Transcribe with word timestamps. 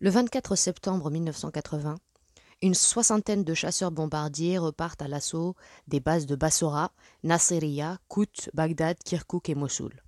Le 0.00 0.10
24 0.10 0.56
septembre 0.56 1.08
1980, 1.08 1.94
une 2.62 2.74
soixantaine 2.74 3.44
de 3.44 3.54
chasseurs 3.54 3.92
bombardiers 3.92 4.58
repartent 4.58 5.02
à 5.02 5.08
l'assaut 5.08 5.54
des 5.86 6.00
bases 6.00 6.26
de 6.26 6.34
Bassora, 6.34 6.90
Nasiriyah, 7.22 7.98
Kout, 8.08 8.50
Bagdad, 8.54 8.98
Kirkuk 9.04 9.48
et 9.48 9.54
Mossoul. 9.54 10.02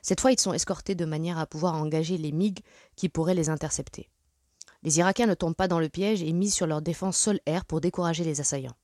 Cette 0.00 0.20
fois, 0.20 0.30
ils 0.30 0.38
sont 0.38 0.52
escortés 0.52 0.94
de 0.94 1.04
manière 1.04 1.38
à 1.38 1.46
pouvoir 1.46 1.74
engager 1.74 2.18
les 2.18 2.30
MiG 2.30 2.60
qui 2.94 3.08
pourraient 3.08 3.34
les 3.34 3.50
intercepter. 3.50 4.08
Les 4.84 5.00
Irakiens 5.00 5.26
ne 5.26 5.34
tombent 5.34 5.56
pas 5.56 5.68
dans 5.68 5.80
le 5.80 5.88
piège 5.88 6.22
et 6.22 6.32
misent 6.32 6.54
sur 6.54 6.68
leur 6.68 6.80
défense 6.80 7.16
sol-air 7.16 7.64
pour 7.64 7.80
décourager 7.80 8.22
les 8.22 8.40
assaillants. 8.40 8.76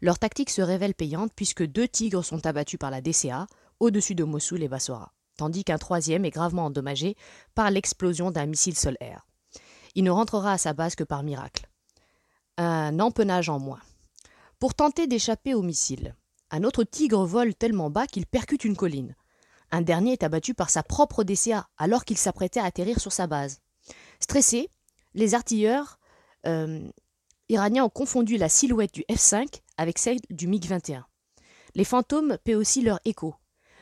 Leur 0.00 0.18
tactique 0.18 0.50
se 0.50 0.62
révèle 0.62 0.94
payante 0.94 1.32
puisque 1.36 1.66
deux 1.66 1.88
tigres 1.88 2.24
sont 2.24 2.46
abattus 2.46 2.78
par 2.78 2.90
la 2.90 3.02
DCA 3.02 3.46
au-dessus 3.80 4.14
de 4.14 4.24
Mossoul 4.24 4.62
et 4.62 4.68
Bassora, 4.68 5.12
tandis 5.36 5.64
qu'un 5.64 5.78
troisième 5.78 6.24
est 6.24 6.30
gravement 6.30 6.64
endommagé 6.64 7.16
par 7.54 7.70
l'explosion 7.70 8.30
d'un 8.30 8.46
missile 8.46 8.76
sol-air. 8.76 9.27
Il 9.98 10.04
ne 10.04 10.12
rentrera 10.12 10.52
à 10.52 10.58
sa 10.58 10.74
base 10.74 10.94
que 10.94 11.02
par 11.02 11.24
miracle. 11.24 11.68
Un 12.56 13.00
empennage 13.00 13.48
en 13.48 13.58
moins. 13.58 13.80
Pour 14.60 14.72
tenter 14.74 15.08
d'échapper 15.08 15.54
au 15.54 15.62
missile, 15.62 16.14
un 16.52 16.62
autre 16.62 16.84
tigre 16.84 17.26
vole 17.26 17.52
tellement 17.52 17.90
bas 17.90 18.06
qu'il 18.06 18.24
percute 18.24 18.64
une 18.64 18.76
colline. 18.76 19.16
Un 19.72 19.80
dernier 19.80 20.12
est 20.12 20.22
abattu 20.22 20.54
par 20.54 20.70
sa 20.70 20.84
propre 20.84 21.24
DCA 21.24 21.66
alors 21.78 22.04
qu'il 22.04 22.16
s'apprêtait 22.16 22.60
à 22.60 22.64
atterrir 22.64 23.00
sur 23.00 23.10
sa 23.10 23.26
base. 23.26 23.58
Stressés, 24.20 24.70
les 25.14 25.34
artilleurs 25.34 25.98
euh, 26.46 26.88
iraniens 27.48 27.82
ont 27.82 27.90
confondu 27.90 28.36
la 28.36 28.48
silhouette 28.48 28.94
du 28.94 29.04
F-5 29.10 29.62
avec 29.78 29.98
celle 29.98 30.20
du 30.30 30.46
MiG-21. 30.46 31.02
Les 31.74 31.84
fantômes 31.84 32.38
paient 32.44 32.54
aussi 32.54 32.82
leur 32.82 33.00
écho. 33.04 33.34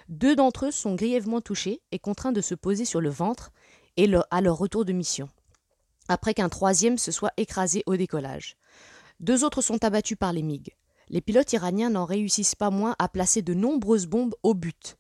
Deux 0.09 0.35
d'entre 0.35 0.69
eux 0.69 0.71
sont 0.71 0.95
grièvement 0.95 1.43
touchés 1.43 1.83
et 1.93 1.98
contraints 1.98 2.33
de 2.33 2.41
se 2.41 2.55
poser 2.55 2.87
sur 2.87 3.02
le 3.02 3.10
ventre 3.10 3.52
et 3.98 4.10
à 4.30 4.41
leur 4.41 4.57
retour 4.57 4.87
de 4.87 4.95
mission, 4.95 5.29
après 6.09 6.34
qu'un 6.34 6.48
troisième 6.48 6.98
se 6.98 7.12
soit 7.12 7.33
écrasé 7.37 7.83
au 7.87 7.96
décollage. 7.96 8.56
Deux 9.20 9.45
autres 9.45 9.62
sont 9.62 9.82
abattus 9.85 10.18
par 10.18 10.32
les 10.32 10.43
MiG. 10.43 10.76
Les 11.09 11.21
pilotes 11.21 11.52
iraniens 11.52 11.90
n'en 11.90 12.04
réussissent 12.04 12.54
pas 12.54 12.71
moins 12.71 12.96
à 12.98 13.09
placer 13.09 13.43
de 13.43 13.54
nombreuses 13.54 14.07
bombes 14.07 14.35
au 14.43 14.54
but. 14.54 14.96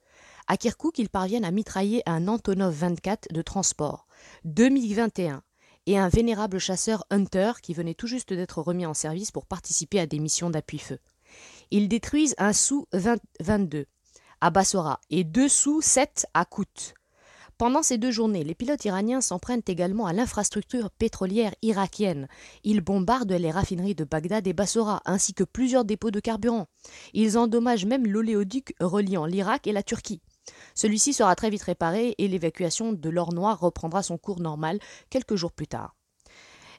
À 0.46 0.56
Kirkuk, 0.56 0.98
ils 0.98 1.08
parviennent 1.08 1.44
à 1.44 1.50
mitrailler 1.50 2.02
un 2.06 2.28
Antonov 2.28 2.72
24 2.72 3.32
de 3.32 3.42
transport, 3.42 4.06
deux 4.44 4.68
MiG-21 4.68 5.40
et 5.86 5.98
un 5.98 6.08
vénérable 6.08 6.58
chasseur 6.58 7.04
Hunter 7.10 7.52
qui 7.62 7.74
venait 7.74 7.94
tout 7.94 8.06
juste 8.06 8.32
d'être 8.32 8.62
remis 8.62 8.86
en 8.86 8.94
service 8.94 9.32
pour 9.32 9.46
participer 9.46 9.98
à 9.98 10.06
des 10.06 10.20
missions 10.20 10.50
d'appui-feu. 10.50 10.98
Ils 11.70 11.88
détruisent 11.88 12.34
un 12.38 12.52
Sou-22 12.52 13.86
à 14.40 14.50
Bassora 14.50 15.00
et 15.10 15.24
deux 15.24 15.48
Sou-7 15.48 16.26
à 16.34 16.44
Kout. 16.44 16.94
Pendant 17.58 17.82
ces 17.82 17.96
deux 17.96 18.10
journées, 18.10 18.44
les 18.44 18.54
pilotes 18.54 18.84
iraniens 18.84 19.22
s'en 19.22 19.38
prennent 19.38 19.62
également 19.66 20.06
à 20.06 20.12
l'infrastructure 20.12 20.90
pétrolière 20.90 21.54
irakienne. 21.62 22.28
Ils 22.64 22.82
bombardent 22.82 23.32
les 23.32 23.50
raffineries 23.50 23.94
de 23.94 24.04
Bagdad 24.04 24.46
et 24.46 24.52
Bassora, 24.52 25.00
ainsi 25.06 25.32
que 25.32 25.42
plusieurs 25.42 25.86
dépôts 25.86 26.10
de 26.10 26.20
carburant. 26.20 26.66
Ils 27.14 27.38
endommagent 27.38 27.86
même 27.86 28.06
l'oléoduc 28.06 28.74
reliant 28.78 29.24
l'Irak 29.24 29.66
et 29.66 29.72
la 29.72 29.82
Turquie. 29.82 30.20
Celui-ci 30.74 31.14
sera 31.14 31.34
très 31.34 31.48
vite 31.48 31.62
réparé 31.62 32.14
et 32.18 32.28
l'évacuation 32.28 32.92
de 32.92 33.08
l'or 33.08 33.32
noir 33.32 33.58
reprendra 33.58 34.02
son 34.02 34.18
cours 34.18 34.40
normal 34.40 34.78
quelques 35.08 35.36
jours 35.36 35.52
plus 35.52 35.66
tard. 35.66 35.96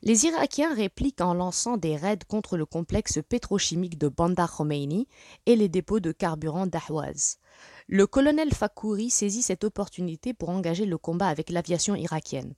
Les 0.04 0.26
Irakiens 0.28 0.76
répliquent 0.76 1.22
en 1.22 1.34
lançant 1.34 1.76
des 1.76 1.96
raids 1.96 2.20
contre 2.28 2.56
le 2.56 2.68
complexe 2.68 3.20
pétrochimique 3.28 3.98
de 3.98 4.10
Bandar 4.10 4.56
Khomeini 4.56 5.08
et 5.48 5.56
les 5.56 5.70
dépôts 5.70 6.00
de 6.00 6.12
carburant 6.12 6.68
d'Ahwaz. 6.68 7.40
Le 7.90 8.06
colonel 8.06 8.54
Fakouri 8.54 9.10
saisit 9.10 9.42
cette 9.42 9.64
opportunité 9.64 10.34
pour 10.34 10.50
engager 10.50 10.86
le 10.86 10.98
combat 10.98 11.30
avec 11.30 11.50
l'aviation 11.50 11.96
irakienne. 11.96 12.54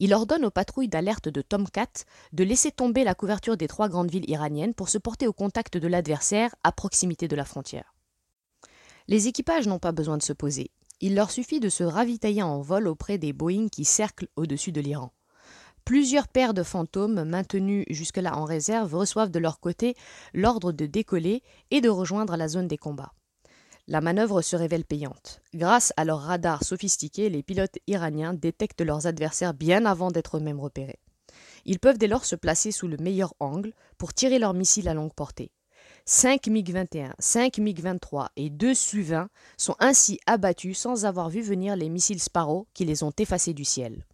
Il 0.00 0.12
ordonne 0.12 0.44
aux 0.44 0.50
patrouilles 0.50 0.88
d'alerte 0.88 1.30
de 1.30 1.40
Tomcat 1.40 2.04
de 2.34 2.44
laisser 2.44 2.72
tomber 2.72 3.02
la 3.02 3.14
couverture 3.14 3.56
des 3.56 3.68
trois 3.68 3.88
grandes 3.88 4.10
villes 4.10 4.28
iraniennes 4.28 4.74
pour 4.74 4.90
se 4.90 4.98
porter 4.98 5.26
au 5.26 5.32
contact 5.32 5.78
de 5.78 5.88
l'adversaire 5.88 6.54
à 6.62 6.72
proximité 6.72 7.26
de 7.26 7.36
la 7.36 7.46
frontière. 7.46 7.94
Les 9.08 9.28
équipages 9.28 9.66
n'ont 9.66 9.78
pas 9.78 9.92
besoin 9.92 10.18
de 10.18 10.22
se 10.22 10.34
poser. 10.34 10.70
Il 11.00 11.14
leur 11.14 11.30
suffit 11.30 11.58
de 11.58 11.70
se 11.70 11.82
ravitailler 11.82 12.42
en 12.42 12.60
vol 12.60 12.86
auprès 12.86 13.16
des 13.16 13.32
Boeing 13.32 13.68
qui 13.68 13.86
cerclent 13.86 14.28
au-dessus 14.36 14.72
de 14.72 14.82
l'Iran. 14.82 15.10
Plusieurs 15.86 16.28
paires 16.28 16.52
de 16.52 16.62
fantômes, 16.62 17.24
maintenus 17.24 17.86
jusque-là 17.88 18.36
en 18.36 18.44
réserve, 18.44 18.94
reçoivent 18.94 19.30
de 19.30 19.38
leur 19.38 19.58
côté 19.58 19.94
l'ordre 20.34 20.72
de 20.72 20.84
décoller 20.84 21.42
et 21.70 21.80
de 21.80 21.88
rejoindre 21.88 22.36
la 22.36 22.48
zone 22.48 22.68
des 22.68 22.76
combats. 22.76 23.14
La 23.88 24.00
manœuvre 24.00 24.42
se 24.42 24.56
révèle 24.56 24.84
payante. 24.84 25.40
Grâce 25.54 25.92
à 25.96 26.04
leurs 26.04 26.22
radars 26.22 26.64
sophistiqués, 26.64 27.28
les 27.28 27.44
pilotes 27.44 27.78
iraniens 27.86 28.34
détectent 28.34 28.80
leurs 28.80 29.06
adversaires 29.06 29.54
bien 29.54 29.86
avant 29.86 30.10
d'être 30.10 30.38
eux-mêmes 30.38 30.58
repérés. 30.58 30.98
Ils 31.64 31.78
peuvent 31.78 31.98
dès 31.98 32.08
lors 32.08 32.24
se 32.24 32.34
placer 32.34 32.72
sous 32.72 32.88
le 32.88 32.96
meilleur 32.96 33.34
angle 33.38 33.72
pour 33.96 34.12
tirer 34.12 34.40
leurs 34.40 34.54
missiles 34.54 34.88
à 34.88 34.94
longue 34.94 35.14
portée. 35.14 35.52
5 36.04 36.46
MiG-21, 36.48 37.12
5 37.18 37.58
MiG-23 37.58 38.28
et 38.36 38.50
2 38.50 38.74
Su-20 38.74 39.28
sont 39.56 39.76
ainsi 39.78 40.18
abattus 40.26 40.78
sans 40.78 41.04
avoir 41.04 41.30
vu 41.30 41.40
venir 41.40 41.76
les 41.76 41.88
missiles 41.88 42.20
Sparrow 42.20 42.66
qui 42.74 42.84
les 42.84 43.04
ont 43.04 43.12
effacés 43.18 43.54
du 43.54 43.64
ciel. 43.64 44.04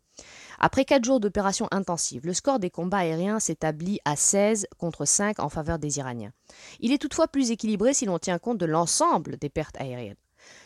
Après 0.64 0.84
quatre 0.84 1.04
jours 1.04 1.18
d'opérations 1.18 1.66
intensives, 1.72 2.24
le 2.24 2.32
score 2.32 2.60
des 2.60 2.70
combats 2.70 2.98
aériens 2.98 3.40
s'établit 3.40 3.98
à 4.04 4.14
16 4.14 4.68
contre 4.78 5.04
5 5.04 5.40
en 5.40 5.48
faveur 5.48 5.80
des 5.80 5.98
Iraniens. 5.98 6.32
Il 6.78 6.92
est 6.92 6.98
toutefois 6.98 7.26
plus 7.26 7.50
équilibré 7.50 7.94
si 7.94 8.06
l'on 8.06 8.20
tient 8.20 8.38
compte 8.38 8.58
de 8.58 8.66
l'ensemble 8.66 9.38
des 9.38 9.48
pertes 9.48 9.76
aériennes. 9.80 10.14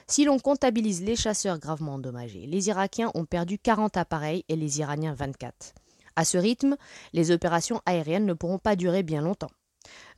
Si 0.06 0.26
l'on 0.26 0.38
comptabilise 0.38 1.02
les 1.02 1.16
chasseurs 1.16 1.58
gravement 1.58 1.94
endommagés, 1.94 2.44
les 2.46 2.68
Irakiens 2.68 3.10
ont 3.14 3.24
perdu 3.24 3.58
40 3.58 3.96
appareils 3.96 4.44
et 4.50 4.56
les 4.56 4.80
Iraniens 4.80 5.14
24. 5.14 5.72
À 6.14 6.26
ce 6.26 6.36
rythme, 6.36 6.76
les 7.14 7.30
opérations 7.30 7.80
aériennes 7.86 8.26
ne 8.26 8.34
pourront 8.34 8.58
pas 8.58 8.76
durer 8.76 9.02
bien 9.02 9.22
longtemps. 9.22 9.50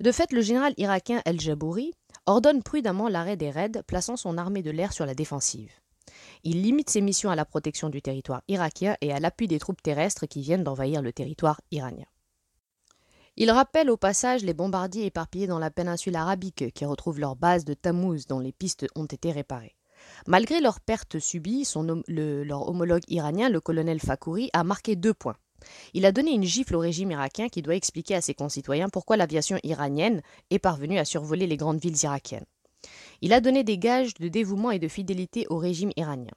De 0.00 0.10
fait, 0.10 0.32
le 0.32 0.40
général 0.40 0.74
irakien 0.76 1.22
El 1.24 1.40
Jabouri 1.40 1.92
ordonne 2.26 2.64
prudemment 2.64 3.06
l'arrêt 3.06 3.36
des 3.36 3.50
raids, 3.52 3.84
plaçant 3.86 4.16
son 4.16 4.38
armée 4.38 4.62
de 4.62 4.72
l'air 4.72 4.92
sur 4.92 5.06
la 5.06 5.14
défensive. 5.14 5.70
Il 6.44 6.62
limite 6.62 6.90
ses 6.90 7.00
missions 7.00 7.30
à 7.30 7.36
la 7.36 7.44
protection 7.44 7.88
du 7.88 8.02
territoire 8.02 8.42
irakien 8.48 8.96
et 9.00 9.12
à 9.12 9.20
l'appui 9.20 9.48
des 9.48 9.58
troupes 9.58 9.82
terrestres 9.82 10.26
qui 10.26 10.40
viennent 10.40 10.64
d'envahir 10.64 11.02
le 11.02 11.12
territoire 11.12 11.60
iranien. 11.70 12.06
Il 13.36 13.50
rappelle 13.52 13.90
au 13.90 13.96
passage 13.96 14.42
les 14.42 14.54
bombardiers 14.54 15.06
éparpillés 15.06 15.46
dans 15.46 15.60
la 15.60 15.70
péninsule 15.70 16.16
arabique 16.16 16.72
qui 16.74 16.84
retrouvent 16.84 17.20
leur 17.20 17.36
base 17.36 17.64
de 17.64 17.74
Tammuz 17.74 18.26
dont 18.28 18.40
les 18.40 18.52
pistes 18.52 18.86
ont 18.96 19.06
été 19.06 19.30
réparées. 19.30 19.76
Malgré 20.26 20.60
leurs 20.60 20.80
pertes 20.80 21.18
subies, 21.18 21.68
leur 22.08 22.68
homologue 22.68 23.04
iranien, 23.08 23.48
le 23.48 23.60
colonel 23.60 24.00
Fakouri, 24.00 24.50
a 24.52 24.64
marqué 24.64 24.96
deux 24.96 25.14
points. 25.14 25.36
Il 25.94 26.06
a 26.06 26.12
donné 26.12 26.32
une 26.32 26.44
gifle 26.44 26.76
au 26.76 26.80
régime 26.80 27.10
irakien 27.10 27.48
qui 27.48 27.62
doit 27.62 27.74
expliquer 27.74 28.14
à 28.14 28.20
ses 28.20 28.34
concitoyens 28.34 28.88
pourquoi 28.88 29.16
l'aviation 29.16 29.58
iranienne 29.62 30.22
est 30.50 30.58
parvenue 30.58 30.98
à 30.98 31.04
survoler 31.04 31.46
les 31.46 31.56
grandes 31.56 31.80
villes 31.80 32.02
irakiennes. 32.02 32.46
Il 33.20 33.32
a 33.32 33.40
donné 33.40 33.64
des 33.64 33.78
gages 33.78 34.14
de 34.14 34.28
dévouement 34.28 34.70
et 34.70 34.78
de 34.78 34.88
fidélité 34.88 35.46
au 35.48 35.58
régime 35.58 35.90
iranien. 35.96 36.32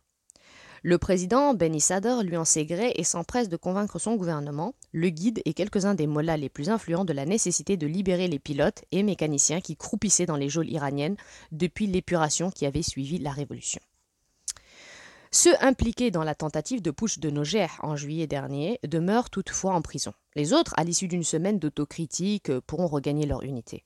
Le 0.84 0.98
président 0.98 1.54
Ben 1.54 1.80
Sadr 1.80 2.24
lui 2.24 2.38
en 2.38 2.46
sait 2.46 2.66
gré 2.66 2.92
et 2.96 3.04
s'empresse 3.04 3.50
de 3.50 3.56
convaincre 3.56 4.00
son 4.00 4.16
gouvernement, 4.16 4.74
le 4.92 5.10
guide 5.10 5.40
et 5.46 5.54
quelques-uns 5.54 5.94
des 5.94 6.08
mollahs 6.08 6.38
les 6.38 6.50
plus 6.50 6.70
influents 6.70 7.06
de 7.06 7.14
la 7.14 7.26
nécessité 7.26 7.78
de 7.78 7.86
libérer 7.86 8.28
les 8.28 8.40
pilotes 8.40 8.84
et 8.92 9.04
mécaniciens 9.04 9.62
qui 9.62 9.76
croupissaient 9.76 10.26
dans 10.26 10.38
les 10.38 10.50
geôles 10.50 10.72
iraniennes 10.72 11.18
depuis 11.52 11.86
l'épuration 11.86 12.50
qui 12.50 12.66
avait 12.66 12.82
suivi 12.82 13.20
la 13.20 13.30
révolution. 13.30 13.80
Ceux 15.30 15.54
impliqués 15.62 16.10
dans 16.10 16.24
la 16.24 16.34
tentative 16.34 16.82
de 16.82 16.90
putsch 16.90 17.20
de 17.20 17.30
Noger 17.30 17.68
en 17.84 17.96
juillet 17.96 18.26
dernier 18.26 18.80
demeurent 18.84 19.30
toutefois 19.30 19.76
en 19.76 19.84
prison. 19.84 20.14
Les 20.36 20.52
autres, 20.52 20.74
à 20.78 20.84
l'issue 20.84 21.08
d'une 21.08 21.24
semaine 21.24 21.60
d'autocritique, 21.60 22.52
pourront 22.62 22.88
regagner 22.88 23.28
leur 23.28 23.44
unité. 23.44 23.86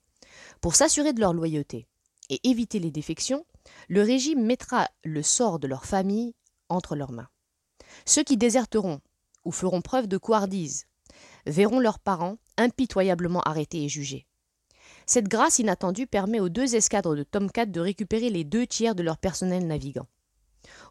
Pour 0.62 0.74
s'assurer 0.74 1.12
de 1.12 1.20
leur 1.20 1.34
loyauté 1.34 1.86
et 2.30 2.40
éviter 2.48 2.78
les 2.78 2.90
défections, 2.90 3.44
le 3.88 4.02
régime 4.02 4.44
mettra 4.44 4.88
le 5.04 5.22
sort 5.22 5.58
de 5.58 5.66
leur 5.66 5.84
famille 5.84 6.34
entre 6.68 6.96
leurs 6.96 7.12
mains. 7.12 7.28
Ceux 8.04 8.24
qui 8.24 8.36
déserteront 8.36 9.00
ou 9.44 9.52
feront 9.52 9.82
preuve 9.82 10.06
de 10.06 10.18
couardise 10.18 10.86
verront 11.46 11.80
leurs 11.80 11.98
parents 11.98 12.38
impitoyablement 12.56 13.40
arrêtés 13.42 13.84
et 13.84 13.88
jugés. 13.88 14.26
Cette 15.06 15.28
grâce 15.28 15.58
inattendue 15.58 16.06
permet 16.06 16.40
aux 16.40 16.48
deux 16.48 16.74
escadres 16.74 17.14
de 17.14 17.22
Tomcat 17.22 17.66
de 17.66 17.80
récupérer 17.80 18.30
les 18.30 18.44
deux 18.44 18.66
tiers 18.66 18.94
de 18.94 19.02
leur 19.02 19.18
personnel 19.18 19.66
navigant. 19.66 20.08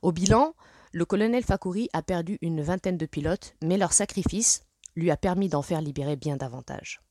Au 0.01 0.11
bilan, 0.11 0.53
le 0.93 1.05
colonel 1.05 1.43
Fakouri 1.43 1.89
a 1.91 2.01
perdu 2.01 2.37
une 2.41 2.61
vingtaine 2.61 2.97
de 2.97 3.05
pilotes, 3.05 3.55
mais 3.61 3.77
leur 3.77 3.91
sacrifice 3.91 4.63
lui 4.95 5.11
a 5.11 5.17
permis 5.17 5.49
d'en 5.49 5.61
faire 5.61 5.81
libérer 5.81 6.15
bien 6.15 6.37
davantage. 6.37 7.01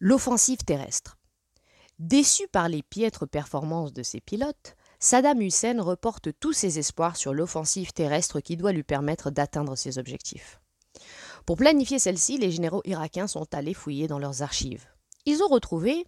L'offensive 0.00 0.58
terrestre. 0.58 1.16
Déçu 2.00 2.48
par 2.48 2.68
les 2.68 2.82
piètres 2.82 3.26
performances 3.26 3.92
de 3.92 4.02
ses 4.02 4.20
pilotes, 4.20 4.76
Saddam 4.98 5.40
Hussein 5.40 5.80
reporte 5.80 6.30
tous 6.40 6.52
ses 6.52 6.78
espoirs 6.80 7.16
sur 7.16 7.32
l'offensive 7.32 7.92
terrestre 7.92 8.40
qui 8.40 8.56
doit 8.56 8.72
lui 8.72 8.82
permettre 8.82 9.30
d'atteindre 9.30 9.76
ses 9.76 9.98
objectifs. 9.98 10.60
Pour 11.46 11.56
planifier 11.56 11.98
celle-ci, 11.98 12.38
les 12.38 12.50
généraux 12.50 12.82
irakiens 12.84 13.28
sont 13.28 13.46
allés 13.54 13.74
fouiller 13.74 14.08
dans 14.08 14.18
leurs 14.18 14.42
archives. 14.42 14.86
Ils 15.24 15.42
ont 15.42 15.48
retrouvé 15.48 16.04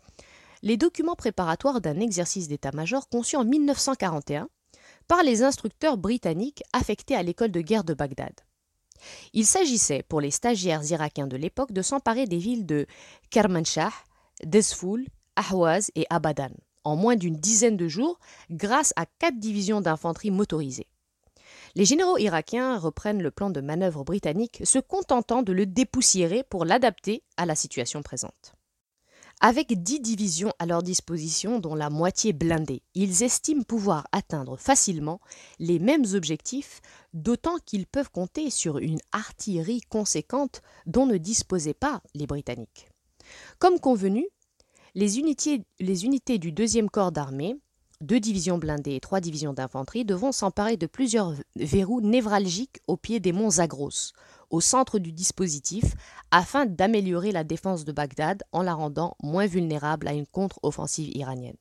les 0.62 0.76
documents 0.76 1.14
préparatoires 1.14 1.80
d'un 1.80 2.00
exercice 2.00 2.48
d'état-major 2.48 3.08
conçu 3.08 3.36
en 3.36 3.44
1941 3.44 4.48
par 5.06 5.22
les 5.22 5.44
instructeurs 5.44 5.98
britanniques 5.98 6.64
affectés 6.72 7.14
à 7.14 7.22
l'école 7.22 7.52
de 7.52 7.60
guerre 7.60 7.84
de 7.84 7.94
Bagdad. 7.94 8.34
Il 9.32 9.46
s'agissait 9.46 10.02
pour 10.02 10.20
les 10.20 10.30
stagiaires 10.30 10.82
irakiens 10.90 11.26
de 11.26 11.36
l'époque 11.36 11.72
de 11.72 11.82
s'emparer 11.82 12.26
des 12.26 12.38
villes 12.38 12.66
de 12.66 12.86
Kermanshah, 13.30 13.92
Ahwaz 15.36 15.90
et 15.94 16.06
Abadan 16.10 16.50
en 16.86 16.94
moins 16.94 17.16
d'une 17.16 17.36
dizaine 17.36 17.76
de 17.76 17.88
jours 17.88 18.20
grâce 18.48 18.92
à 18.94 19.06
quatre 19.18 19.40
divisions 19.40 19.80
d'infanterie 19.80 20.30
motorisées. 20.30 20.86
Les 21.74 21.84
généraux 21.84 22.16
irakiens 22.16 22.78
reprennent 22.78 23.22
le 23.22 23.32
plan 23.32 23.50
de 23.50 23.60
manœuvre 23.60 24.04
britannique, 24.04 24.62
se 24.64 24.78
contentant 24.78 25.42
de 25.42 25.52
le 25.52 25.66
dépoussiérer 25.66 26.44
pour 26.44 26.64
l'adapter 26.64 27.24
à 27.36 27.44
la 27.44 27.56
situation 27.56 28.02
présente. 28.02 28.54
Avec 29.40 29.82
dix 29.82 30.00
divisions 30.00 30.52
à 30.58 30.64
leur 30.64 30.82
disposition, 30.82 31.58
dont 31.58 31.74
la 31.74 31.90
moitié 31.90 32.32
blindée, 32.32 32.82
ils 32.94 33.22
estiment 33.22 33.64
pouvoir 33.64 34.06
atteindre 34.12 34.56
facilement 34.56 35.20
les 35.58 35.78
mêmes 35.78 36.06
objectifs, 36.14 36.80
d'autant 37.12 37.56
qu'ils 37.66 37.86
peuvent 37.86 38.10
compter 38.10 38.48
sur 38.48 38.78
une 38.78 39.00
artillerie 39.12 39.82
conséquente 39.90 40.62
dont 40.86 41.04
ne 41.04 41.18
disposaient 41.18 41.74
pas 41.74 42.00
les 42.14 42.26
Britanniques. 42.26 42.88
Comme 43.58 43.80
convenu, 43.80 44.26
les 44.96 45.18
unités, 45.18 46.38
du 46.38 46.52
deuxième 46.52 46.88
corps 46.88 47.12
d'armée, 47.12 47.54
deux 48.00 48.18
divisions 48.18 48.56
blindées 48.56 48.94
et 48.94 49.00
trois 49.00 49.20
divisions 49.20 49.52
d'infanterie, 49.52 50.06
devront 50.06 50.32
s'emparer 50.32 50.78
de 50.78 50.86
plusieurs 50.86 51.34
verrous 51.54 52.00
névralgiques 52.00 52.80
au 52.86 52.96
pied 52.96 53.20
des 53.20 53.32
monts 53.32 53.50
Zagros, 53.50 54.12
au 54.48 54.62
centre 54.62 54.98
du 54.98 55.12
dispositif, 55.12 55.84
afin 56.30 56.64
d'améliorer 56.64 57.30
la 57.30 57.44
défense 57.44 57.84
de 57.84 57.92
Bagdad 57.92 58.42
en 58.52 58.62
la 58.62 58.72
rendant 58.72 59.16
moins 59.22 59.46
vulnérable 59.46 60.08
à 60.08 60.14
une 60.14 60.26
contre-offensive 60.26 61.14
iranienne. 61.14 61.58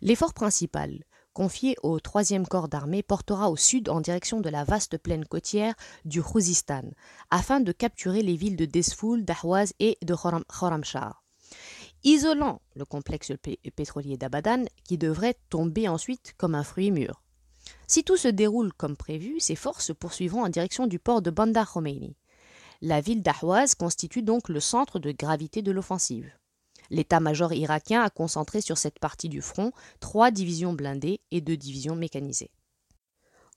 L'effort 0.00 0.32
principal, 0.32 1.04
confié 1.34 1.76
au 1.82 2.00
troisième 2.00 2.46
corps 2.46 2.68
d'armée, 2.68 3.02
portera 3.02 3.50
au 3.50 3.56
sud 3.56 3.90
en 3.90 4.00
direction 4.00 4.40
de 4.40 4.48
la 4.48 4.64
vaste 4.64 4.96
plaine 4.96 5.26
côtière 5.26 5.74
du 6.06 6.22
Khuzistan, 6.22 6.84
afin 7.30 7.60
de 7.60 7.72
capturer 7.72 8.22
les 8.22 8.36
villes 8.36 8.56
de 8.56 8.64
Desfoul, 8.64 9.26
d'Ahwaz 9.26 9.74
et 9.78 9.98
de 10.00 10.14
Khorramshahr 10.14 11.22
isolant 12.04 12.60
le 12.74 12.84
complexe 12.84 13.32
pétrolier 13.76 14.16
d'Abadan 14.16 14.64
qui 14.84 14.98
devrait 14.98 15.36
tomber 15.48 15.88
ensuite 15.88 16.34
comme 16.36 16.54
un 16.54 16.64
fruit 16.64 16.90
mûr. 16.90 17.22
Si 17.86 18.04
tout 18.04 18.16
se 18.16 18.28
déroule 18.28 18.72
comme 18.72 18.96
prévu, 18.96 19.40
ces 19.40 19.56
forces 19.56 19.92
poursuivront 19.94 20.44
en 20.44 20.48
direction 20.48 20.86
du 20.86 20.98
port 20.98 21.22
de 21.22 21.30
Bandar 21.30 21.70
Khomeini. 21.70 22.16
La 22.80 23.00
ville 23.00 23.22
d'Ahwaz 23.22 23.74
constitue 23.74 24.22
donc 24.22 24.48
le 24.48 24.60
centre 24.60 24.98
de 24.98 25.12
gravité 25.12 25.60
de 25.60 25.70
l'offensive. 25.70 26.32
L'état-major 26.88 27.52
irakien 27.52 28.02
a 28.02 28.10
concentré 28.10 28.60
sur 28.60 28.78
cette 28.78 28.98
partie 28.98 29.28
du 29.28 29.42
front 29.42 29.72
trois 30.00 30.30
divisions 30.30 30.72
blindées 30.72 31.20
et 31.30 31.40
deux 31.40 31.56
divisions 31.56 31.94
mécanisées. 31.94 32.50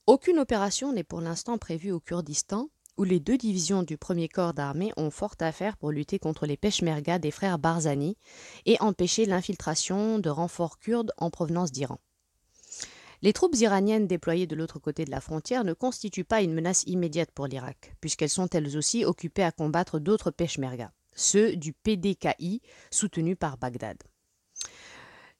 Aucune 0.05 0.39
opération 0.39 0.91
n'est 0.91 1.05
pour 1.05 1.21
l'instant 1.21 1.57
prévue 1.57 1.91
au 1.91 1.99
Kurdistan, 1.99 2.69
où 2.97 3.03
les 3.03 3.19
deux 3.19 3.37
divisions 3.37 3.83
du 3.83 3.97
premier 3.97 4.27
corps 4.27 4.53
d'armée 4.53 4.93
ont 4.97 5.09
fort 5.09 5.35
à 5.39 5.51
faire 5.51 5.77
pour 5.77 5.91
lutter 5.91 6.19
contre 6.19 6.45
les 6.45 6.57
peshmergas 6.57 7.19
des 7.19 7.31
frères 7.31 7.59
Barzani 7.59 8.17
et 8.65 8.77
empêcher 8.81 9.25
l'infiltration 9.25 10.19
de 10.19 10.29
renforts 10.29 10.79
kurdes 10.79 11.11
en 11.17 11.29
provenance 11.29 11.71
d'Iran. 11.71 11.99
Les 13.21 13.31
troupes 13.31 13.55
iraniennes 13.55 14.05
déployées 14.05 14.47
de 14.47 14.55
l'autre 14.55 14.79
côté 14.79 15.05
de 15.05 15.11
la 15.11 15.21
frontière 15.21 15.63
ne 15.63 15.71
constituent 15.73 16.25
pas 16.25 16.41
une 16.41 16.53
menace 16.53 16.83
immédiate 16.87 17.31
pour 17.31 17.47
l'Irak, 17.47 17.95
puisqu'elles 18.01 18.29
sont 18.29 18.49
elles 18.49 18.77
aussi 18.77 19.05
occupées 19.05 19.43
à 19.43 19.53
combattre 19.53 19.97
d'autres 19.99 20.29
peshmergas, 20.29 20.91
ceux 21.15 21.55
du 21.55 21.71
PDKI 21.71 22.61
soutenus 22.91 23.37
par 23.39 23.57
Bagdad. 23.57 23.97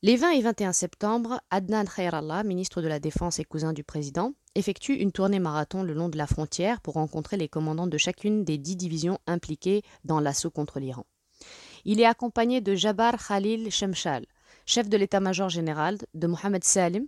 Les 0.02 0.16
20 0.16 0.32
et 0.32 0.42
21 0.42 0.74
septembre, 0.74 1.42
Adnan 1.50 1.86
Khairallah, 1.86 2.44
ministre 2.44 2.82
de 2.82 2.88
la 2.88 3.00
Défense 3.00 3.40
et 3.40 3.46
cousin 3.46 3.74
du 3.74 3.84
président, 3.84 4.34
effectue 4.56 4.96
une 4.96 5.12
tournée 5.12 5.40
marathon 5.40 5.84
le 5.84 5.94
long 5.94 6.10
de 6.10 6.18
la 6.18 6.28
frontière 6.28 6.82
pour 6.82 6.96
rencontrer 6.96 7.38
les 7.38 7.50
commandants 7.50 7.88
de 7.88 7.98
chacune 7.98 8.44
des 8.44 8.58
dix 8.58 8.76
divisions 8.76 9.20
impliquées 9.28 9.84
dans 10.04 10.20
l'assaut 10.20 10.52
contre 10.52 10.80
l'Iran. 10.80 11.06
Il 11.86 12.00
est 12.00 12.06
accompagné 12.06 12.62
de 12.62 12.76
Jabbar 12.76 13.16
Khalil 13.18 13.72
Shemshal, 13.72 14.26
chef 14.66 14.88
de 14.88 14.98
l'état-major 14.98 15.50
général, 15.50 15.98
de 16.14 16.28
Mohamed 16.28 16.64
Salim, 16.64 17.08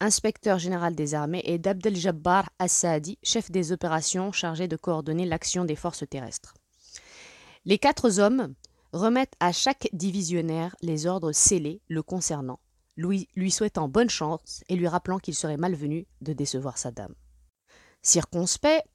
inspecteur 0.00 0.58
général 0.58 0.94
des 0.94 1.14
armées, 1.14 1.42
et 1.44 1.58
d'Abdel 1.58 1.96
Jabbar 1.96 2.50
Assadi, 2.58 3.18
chef 3.22 3.50
des 3.50 3.72
opérations 3.72 4.32
chargé 4.32 4.68
de 4.68 4.76
coordonner 4.76 5.26
l'action 5.26 5.64
des 5.64 5.76
forces 5.76 6.08
terrestres. 6.08 6.54
Les 7.64 7.78
quatre 7.78 8.18
hommes 8.18 8.54
remettent 8.92 9.34
à 9.40 9.52
chaque 9.52 9.88
divisionnaire 9.92 10.74
les 10.82 11.06
ordres 11.06 11.32
scellés 11.32 11.80
le 11.88 12.02
concernant, 12.02 12.60
lui, 12.96 13.50
souhaitant 13.50 13.88
bonne 13.88 14.10
chance 14.10 14.64
et 14.68 14.76
lui 14.76 14.88
rappelant 14.88 15.18
qu'il 15.18 15.34
serait 15.34 15.56
malvenu 15.56 16.06
de 16.20 16.32
décevoir 16.32 16.78
sa 16.78 16.90
dame. 16.90 17.14
Circonspect, 18.02 18.86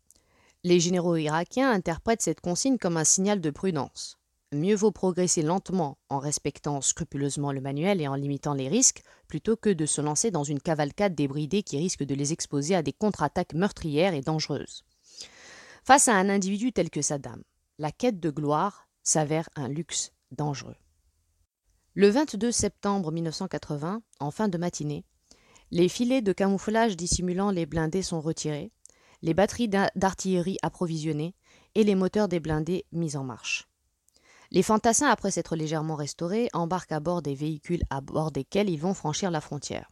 les 0.63 0.79
généraux 0.79 1.15
irakiens 1.15 1.71
interprètent 1.71 2.21
cette 2.21 2.41
consigne 2.41 2.77
comme 2.77 2.97
un 2.97 3.03
signal 3.03 3.41
de 3.41 3.49
prudence. 3.49 4.17
Mieux 4.53 4.75
vaut 4.75 4.91
progresser 4.91 5.41
lentement 5.41 5.97
en 6.09 6.19
respectant 6.19 6.81
scrupuleusement 6.81 7.51
le 7.51 7.61
manuel 7.61 8.01
et 8.01 8.07
en 8.07 8.15
limitant 8.15 8.53
les 8.53 8.67
risques, 8.67 9.01
plutôt 9.27 9.55
que 9.55 9.69
de 9.69 9.85
se 9.85 10.01
lancer 10.01 10.29
dans 10.29 10.43
une 10.43 10.59
cavalcade 10.59 11.15
débridée 11.15 11.63
qui 11.63 11.77
risque 11.77 12.03
de 12.03 12.15
les 12.15 12.33
exposer 12.33 12.75
à 12.75 12.83
des 12.83 12.91
contre-attaques 12.91 13.53
meurtrières 13.53 14.13
et 14.13 14.21
dangereuses. 14.21 14.83
Face 15.83 16.09
à 16.09 16.15
un 16.15 16.29
individu 16.29 16.73
tel 16.73 16.89
que 16.89 17.01
Saddam, 17.01 17.41
la 17.79 17.91
quête 17.91 18.19
de 18.19 18.29
gloire 18.29 18.87
s'avère 19.03 19.49
un 19.55 19.67
luxe 19.67 20.11
dangereux. 20.31 20.75
Le 21.93 22.07
22 22.07 22.53
septembre 22.53 23.11
1980, 23.11 24.01
en 24.21 24.31
fin 24.31 24.47
de 24.47 24.57
matinée, 24.57 25.03
les 25.71 25.89
filets 25.89 26.21
de 26.21 26.31
camouflage 26.31 26.95
dissimulant 26.95 27.51
les 27.51 27.65
blindés 27.65 28.01
sont 28.01 28.21
retirés, 28.21 28.71
les 29.21 29.33
batteries 29.33 29.67
d'artillerie 29.67 30.57
approvisionnées 30.61 31.35
et 31.75 31.83
les 31.83 31.95
moteurs 31.95 32.29
des 32.29 32.39
blindés 32.39 32.85
mis 32.93 33.17
en 33.17 33.25
marche. 33.25 33.67
Les 34.51 34.63
fantassins, 34.63 35.09
après 35.09 35.31
s'être 35.31 35.57
légèrement 35.57 35.95
restaurés, 35.95 36.47
embarquent 36.53 36.93
à 36.93 37.01
bord 37.01 37.21
des 37.21 37.35
véhicules 37.35 37.83
à 37.89 37.99
bord 37.99 38.31
desquels 38.31 38.69
ils 38.69 38.79
vont 38.79 38.93
franchir 38.93 39.29
la 39.29 39.41
frontière. 39.41 39.91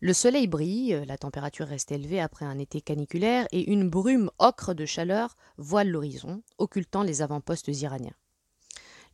Le 0.00 0.14
soleil 0.14 0.46
brille, 0.46 1.04
la 1.06 1.18
température 1.18 1.66
reste 1.66 1.92
élevée 1.92 2.22
après 2.22 2.46
un 2.46 2.58
été 2.58 2.80
caniculaire 2.80 3.46
et 3.52 3.70
une 3.70 3.90
brume 3.90 4.30
ocre 4.38 4.72
de 4.72 4.86
chaleur 4.86 5.36
voile 5.58 5.90
l'horizon, 5.90 6.42
occultant 6.56 7.02
les 7.02 7.20
avant-postes 7.20 7.68
iraniens. 7.68 8.16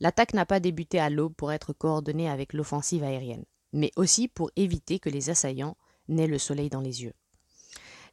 L'attaque 0.01 0.35
n'a 0.35 0.47
pas 0.47 0.61
débuté 0.61 0.99
à 0.99 1.11
l'aube 1.11 1.35
pour 1.35 1.53
être 1.53 1.73
coordonnée 1.73 2.29
avec 2.29 2.53
l'offensive 2.53 3.05
aérienne, 3.05 3.45
mais 3.73 3.91
aussi 3.97 4.29
pour 4.29 4.51
éviter 4.57 4.99
que 4.99 5.11
les 5.11 5.31
assaillants 5.31 5.77
n'aient 6.09 6.27
le 6.27 6.39
soleil 6.39 6.69
dans 6.69 6.81
les 6.81 7.03
yeux. 7.03 7.15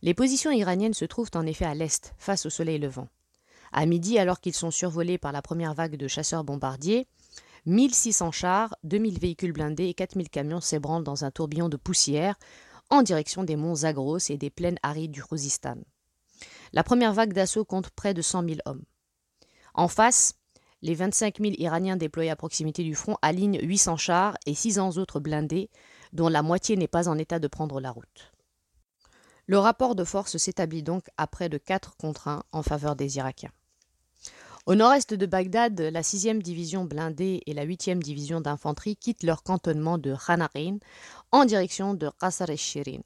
Les 0.02 0.14
positions 0.14 0.52
iraniennes 0.52 0.94
se 0.94 1.06
trouvent 1.06 1.32
en 1.36 1.46
effet 1.46 1.66
à 1.66 1.74
l'est, 1.74 2.14
face 2.18 2.46
au 2.46 2.50
soleil 2.50 2.80
levant. 2.80 3.08
À 3.72 3.86
midi, 3.86 4.18
alors 4.18 4.40
qu'ils 4.40 4.54
sont 4.54 4.72
survolés 4.72 5.18
par 5.18 5.32
la 5.32 5.42
première 5.42 5.74
vague 5.74 5.96
de 5.96 6.08
chasseurs 6.08 6.44
bombardiers, 6.44 7.08
1600 7.66 8.32
chars, 8.32 8.76
2000 8.84 9.20
véhicules 9.20 9.52
blindés 9.52 9.88
et 9.88 9.94
4000 9.94 10.30
camions 10.30 10.62
s'ébranlent 10.62 11.04
dans 11.04 11.26
un 11.26 11.32
tourbillon 11.32 11.70
de 11.70 11.78
poussière 11.78 12.36
en 12.90 13.04
direction 13.04 13.44
des 13.44 13.56
monts 13.56 13.76
Zagros 13.76 14.18
et 14.30 14.38
des 14.38 14.50
plaines 14.50 14.80
arides 14.82 15.12
du 15.12 15.24
Khuzistan. 15.24 15.78
La 16.74 16.84
première 16.84 17.14
vague 17.14 17.34
d'assaut 17.34 17.66
compte 17.66 17.90
près 17.90 18.14
de 18.14 18.22
100 18.22 18.44
000 18.48 18.56
hommes. 18.66 18.84
En 19.74 19.88
face, 19.88 20.34
les 20.82 20.96
25 20.96 21.40
000 21.40 21.54
Iraniens 21.58 21.98
déployés 21.98 22.30
à 22.30 22.36
proximité 22.36 22.84
du 22.84 22.96
front 22.96 23.18
alignent 23.22 23.60
800 23.62 23.98
chars 23.98 24.38
et 24.46 24.54
600 24.54 24.98
autres 24.98 25.20
blindés, 25.20 25.70
dont 26.14 26.30
la 26.30 26.42
moitié 26.42 26.76
n'est 26.76 26.88
pas 26.88 27.08
en 27.08 27.18
état 27.18 27.40
de 27.40 27.48
prendre 27.48 27.80
la 27.80 27.92
route. 27.92 28.32
Le 29.46 29.58
rapport 29.58 29.96
de 29.96 30.04
force 30.04 30.38
s'établit 30.38 30.84
donc 30.84 31.08
à 31.18 31.28
près 31.28 31.50
de 31.50 31.58
4 31.58 31.98
contre 31.98 32.28
1 32.28 32.44
en 32.52 32.64
faveur 32.64 32.96
des 32.96 33.18
Irakiens. 33.18 33.52
Au 34.66 34.76
nord-est 34.76 35.16
de 35.16 35.26
Bagdad, 35.26 35.80
la 35.80 36.02
6e 36.02 36.44
division 36.44 36.86
blindée 36.86 37.42
et 37.48 37.54
la 37.54 37.66
8e 37.66 37.98
division 37.98 38.42
d'infanterie 38.42 38.96
quittent 38.96 39.24
leur 39.24 39.42
cantonnement 39.42 39.98
de 39.98 40.16
Khanarin 40.16 40.78
en 41.32 41.46
direction 41.46 41.96
de 41.96 42.12
Qasr 42.20 42.52
el-Shirin, 42.52 43.02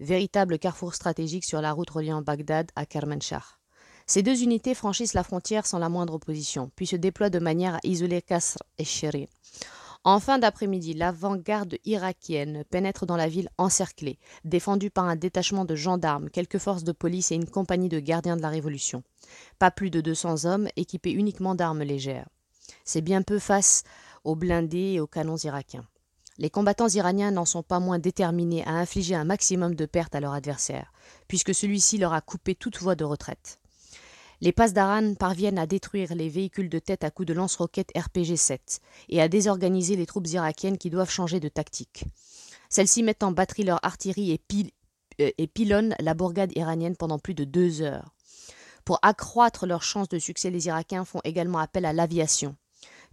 véritable 0.00 0.58
carrefour 0.58 0.94
stratégique 0.94 1.44
sur 1.44 1.60
la 1.60 1.72
route 1.72 1.90
reliant 1.90 2.22
Bagdad 2.22 2.72
à 2.74 2.86
Kermanshah. 2.86 3.44
Ces 4.06 4.22
deux 4.22 4.42
unités 4.42 4.74
franchissent 4.74 5.14
la 5.14 5.24
frontière 5.24 5.66
sans 5.66 5.78
la 5.78 5.88
moindre 5.88 6.14
opposition, 6.14 6.70
puis 6.76 6.86
se 6.86 6.96
déploient 6.96 7.30
de 7.30 7.38
manière 7.38 7.76
à 7.76 7.80
isoler 7.84 8.20
Qasr 8.20 8.58
el-Shirin. 8.78 9.26
En 10.06 10.20
fin 10.20 10.38
d'après-midi, 10.38 10.92
l'avant-garde 10.92 11.76
irakienne 11.86 12.64
pénètre 12.68 13.06
dans 13.06 13.16
la 13.16 13.26
ville 13.28 13.48
encerclée, 13.56 14.18
défendue 14.44 14.90
par 14.90 15.06
un 15.06 15.16
détachement 15.16 15.64
de 15.64 15.74
gendarmes, 15.74 16.28
quelques 16.28 16.58
forces 16.58 16.84
de 16.84 16.92
police 16.92 17.32
et 17.32 17.36
une 17.36 17.48
compagnie 17.48 17.88
de 17.88 18.00
gardiens 18.00 18.36
de 18.36 18.42
la 18.42 18.50
Révolution. 18.50 19.02
Pas 19.58 19.70
plus 19.70 19.88
de 19.88 20.02
200 20.02 20.44
hommes 20.44 20.68
équipés 20.76 21.12
uniquement 21.12 21.54
d'armes 21.54 21.82
légères. 21.82 22.28
C'est 22.84 23.00
bien 23.00 23.22
peu 23.22 23.38
face 23.38 23.84
aux 24.24 24.36
blindés 24.36 24.92
et 24.92 25.00
aux 25.00 25.06
canons 25.06 25.38
irakiens. 25.38 25.86
Les 26.36 26.50
combattants 26.50 26.88
iraniens 26.88 27.30
n'en 27.30 27.46
sont 27.46 27.62
pas 27.62 27.80
moins 27.80 27.98
déterminés 27.98 28.66
à 28.66 28.72
infliger 28.72 29.14
un 29.14 29.24
maximum 29.24 29.74
de 29.74 29.86
pertes 29.86 30.14
à 30.14 30.20
leur 30.20 30.34
adversaire, 30.34 30.92
puisque 31.28 31.54
celui-ci 31.54 31.96
leur 31.96 32.12
a 32.12 32.20
coupé 32.20 32.54
toute 32.54 32.78
voie 32.78 32.96
de 32.96 33.04
retraite. 33.04 33.58
Les 34.44 34.52
Pasdaran 34.52 35.14
parviennent 35.14 35.58
à 35.58 35.66
détruire 35.66 36.14
les 36.14 36.28
véhicules 36.28 36.68
de 36.68 36.78
tête 36.78 37.02
à 37.02 37.10
coups 37.10 37.28
de 37.28 37.32
lance-roquettes 37.32 37.94
RPG-7 37.94 38.80
et 39.08 39.22
à 39.22 39.26
désorganiser 39.26 39.96
les 39.96 40.04
troupes 40.04 40.26
irakiennes 40.26 40.76
qui 40.76 40.90
doivent 40.90 41.10
changer 41.10 41.40
de 41.40 41.48
tactique. 41.48 42.04
Celles-ci 42.68 43.02
mettent 43.02 43.22
en 43.22 43.32
batterie 43.32 43.64
leur 43.64 43.82
artillerie 43.82 44.32
et, 44.32 44.40
euh, 45.22 45.30
et 45.38 45.46
pilonnent 45.46 45.94
la 45.98 46.12
bourgade 46.12 46.52
iranienne 46.56 46.94
pendant 46.94 47.18
plus 47.18 47.32
de 47.32 47.44
deux 47.44 47.80
heures. 47.80 48.14
Pour 48.84 48.98
accroître 49.00 49.64
leurs 49.64 49.82
chances 49.82 50.10
de 50.10 50.18
succès, 50.18 50.50
les 50.50 50.66
Irakiens 50.66 51.06
font 51.06 51.20
également 51.24 51.58
appel 51.58 51.86
à 51.86 51.94
l'aviation. 51.94 52.54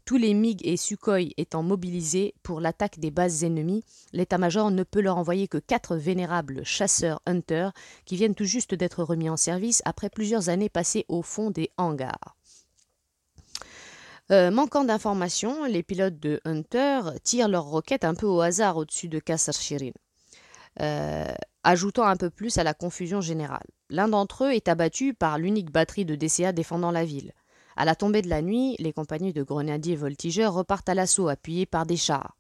Tous 0.05 0.17
les 0.17 0.33
MiG 0.33 0.61
et 0.67 0.77
Sukhoi 0.77 1.21
étant 1.37 1.63
mobilisés 1.63 2.33
pour 2.43 2.59
l'attaque 2.59 2.99
des 2.99 3.11
bases 3.11 3.43
ennemies, 3.43 3.83
l'état-major 4.13 4.71
ne 4.71 4.83
peut 4.83 5.01
leur 5.01 5.17
envoyer 5.17 5.47
que 5.47 5.57
quatre 5.57 5.95
vénérables 5.95 6.65
chasseurs 6.65 7.21
Hunter 7.25 7.69
qui 8.05 8.15
viennent 8.15 8.35
tout 8.35 8.45
juste 8.45 8.73
d'être 8.73 9.03
remis 9.03 9.29
en 9.29 9.37
service 9.37 9.81
après 9.85 10.09
plusieurs 10.09 10.49
années 10.49 10.69
passées 10.69 11.05
au 11.07 11.21
fond 11.21 11.51
des 11.51 11.69
hangars. 11.77 12.35
Euh, 14.31 14.49
manquant 14.49 14.85
d'informations, 14.85 15.65
les 15.65 15.83
pilotes 15.83 16.19
de 16.19 16.39
Hunter 16.45 17.01
tirent 17.23 17.49
leurs 17.49 17.65
roquettes 17.65 18.05
un 18.05 18.15
peu 18.15 18.25
au 18.25 18.39
hasard 18.39 18.77
au-dessus 18.77 19.09
de 19.09 19.19
Qasr 19.19 19.53
Shirin, 19.53 19.91
euh, 20.79 21.25
ajoutant 21.63 22.05
un 22.05 22.15
peu 22.15 22.29
plus 22.29 22.57
à 22.57 22.63
la 22.63 22.73
confusion 22.73 23.19
générale. 23.19 23.67
L'un 23.89 24.07
d'entre 24.07 24.45
eux 24.45 24.51
est 24.53 24.69
abattu 24.69 25.13
par 25.13 25.37
l'unique 25.37 25.71
batterie 25.71 26.05
de 26.05 26.15
DCA 26.15 26.53
défendant 26.53 26.91
la 26.91 27.03
ville. 27.03 27.33
À 27.81 27.85
la 27.85 27.95
tombée 27.95 28.21
de 28.21 28.29
la 28.29 28.43
nuit, 28.43 28.75
les 28.77 28.93
compagnies 28.93 29.33
de 29.33 29.41
grenadiers 29.41 29.95
voltigeurs 29.95 30.53
repartent 30.53 30.89
à 30.89 30.93
l'assaut, 30.93 31.29
appuyées 31.29 31.65
par 31.65 31.87
des 31.87 31.97
chars. 31.97 32.37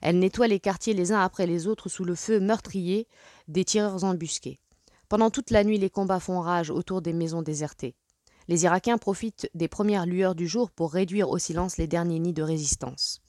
Elles 0.00 0.18
nettoient 0.18 0.48
les 0.48 0.58
quartiers 0.58 0.94
les 0.94 1.12
uns 1.12 1.20
après 1.20 1.46
les 1.46 1.66
autres 1.66 1.90
sous 1.90 2.06
le 2.06 2.14
feu 2.14 2.40
meurtrier 2.40 3.06
des 3.46 3.66
tireurs 3.66 4.04
embusqués. 4.04 4.58
Pendant 5.10 5.28
toute 5.28 5.50
la 5.50 5.64
nuit, 5.64 5.76
les 5.76 5.90
combats 5.90 6.18
font 6.18 6.40
rage 6.40 6.70
autour 6.70 7.02
des 7.02 7.12
maisons 7.12 7.42
désertées. 7.42 7.94
Les 8.48 8.64
Irakiens 8.64 8.96
profitent 8.96 9.50
des 9.52 9.68
premières 9.68 10.06
lueurs 10.06 10.34
du 10.34 10.48
jour 10.48 10.70
pour 10.70 10.94
réduire 10.94 11.28
au 11.28 11.36
silence 11.36 11.76
les 11.76 11.86
derniers 11.86 12.18
nids 12.18 12.32
de 12.32 12.42
résistance. 12.42 13.20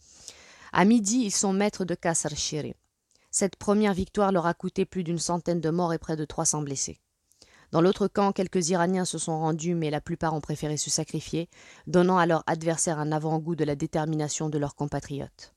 À 0.72 0.86
midi, 0.86 1.18
ils 1.26 1.32
sont 1.32 1.52
maîtres 1.52 1.84
de 1.84 1.96
Qasr 1.96 2.34
Shiri. 2.34 2.76
Cette 3.30 3.58
première 3.58 3.94
victoire 3.94 4.32
leur 4.32 4.46
a 4.46 4.54
coûté 4.54 4.86
plus 4.86 5.04
d'une 5.04 5.20
centaine 5.20 5.60
de 5.60 5.70
morts 5.70 5.92
et 5.92 6.00
près 6.00 6.16
de 6.16 6.24
300 6.24 6.62
blessés. 6.62 7.02
Dans 7.72 7.82
l'autre 7.82 8.08
camp, 8.08 8.34
quelques 8.34 8.70
Iraniens 8.70 9.06
se 9.06 9.18
sont 9.18 9.40
rendus, 9.40 9.76
mais 9.76 9.90
la 9.90 10.02
plupart 10.02 10.34
ont 10.34 10.42
préféré 10.42 10.76
se 10.76 10.90
sacrifier, 10.90 11.50
donnant 11.88 12.18
à 12.18 12.26
leur 12.26 12.44
adversaire 12.46 13.00
un 13.00 13.14
avant-goût 13.14 13.56
de 13.56 13.64
la 13.64 13.76
détermination 13.76 14.50
de 14.50 14.58
leurs 14.58 14.76
compatriotes. 14.76 15.54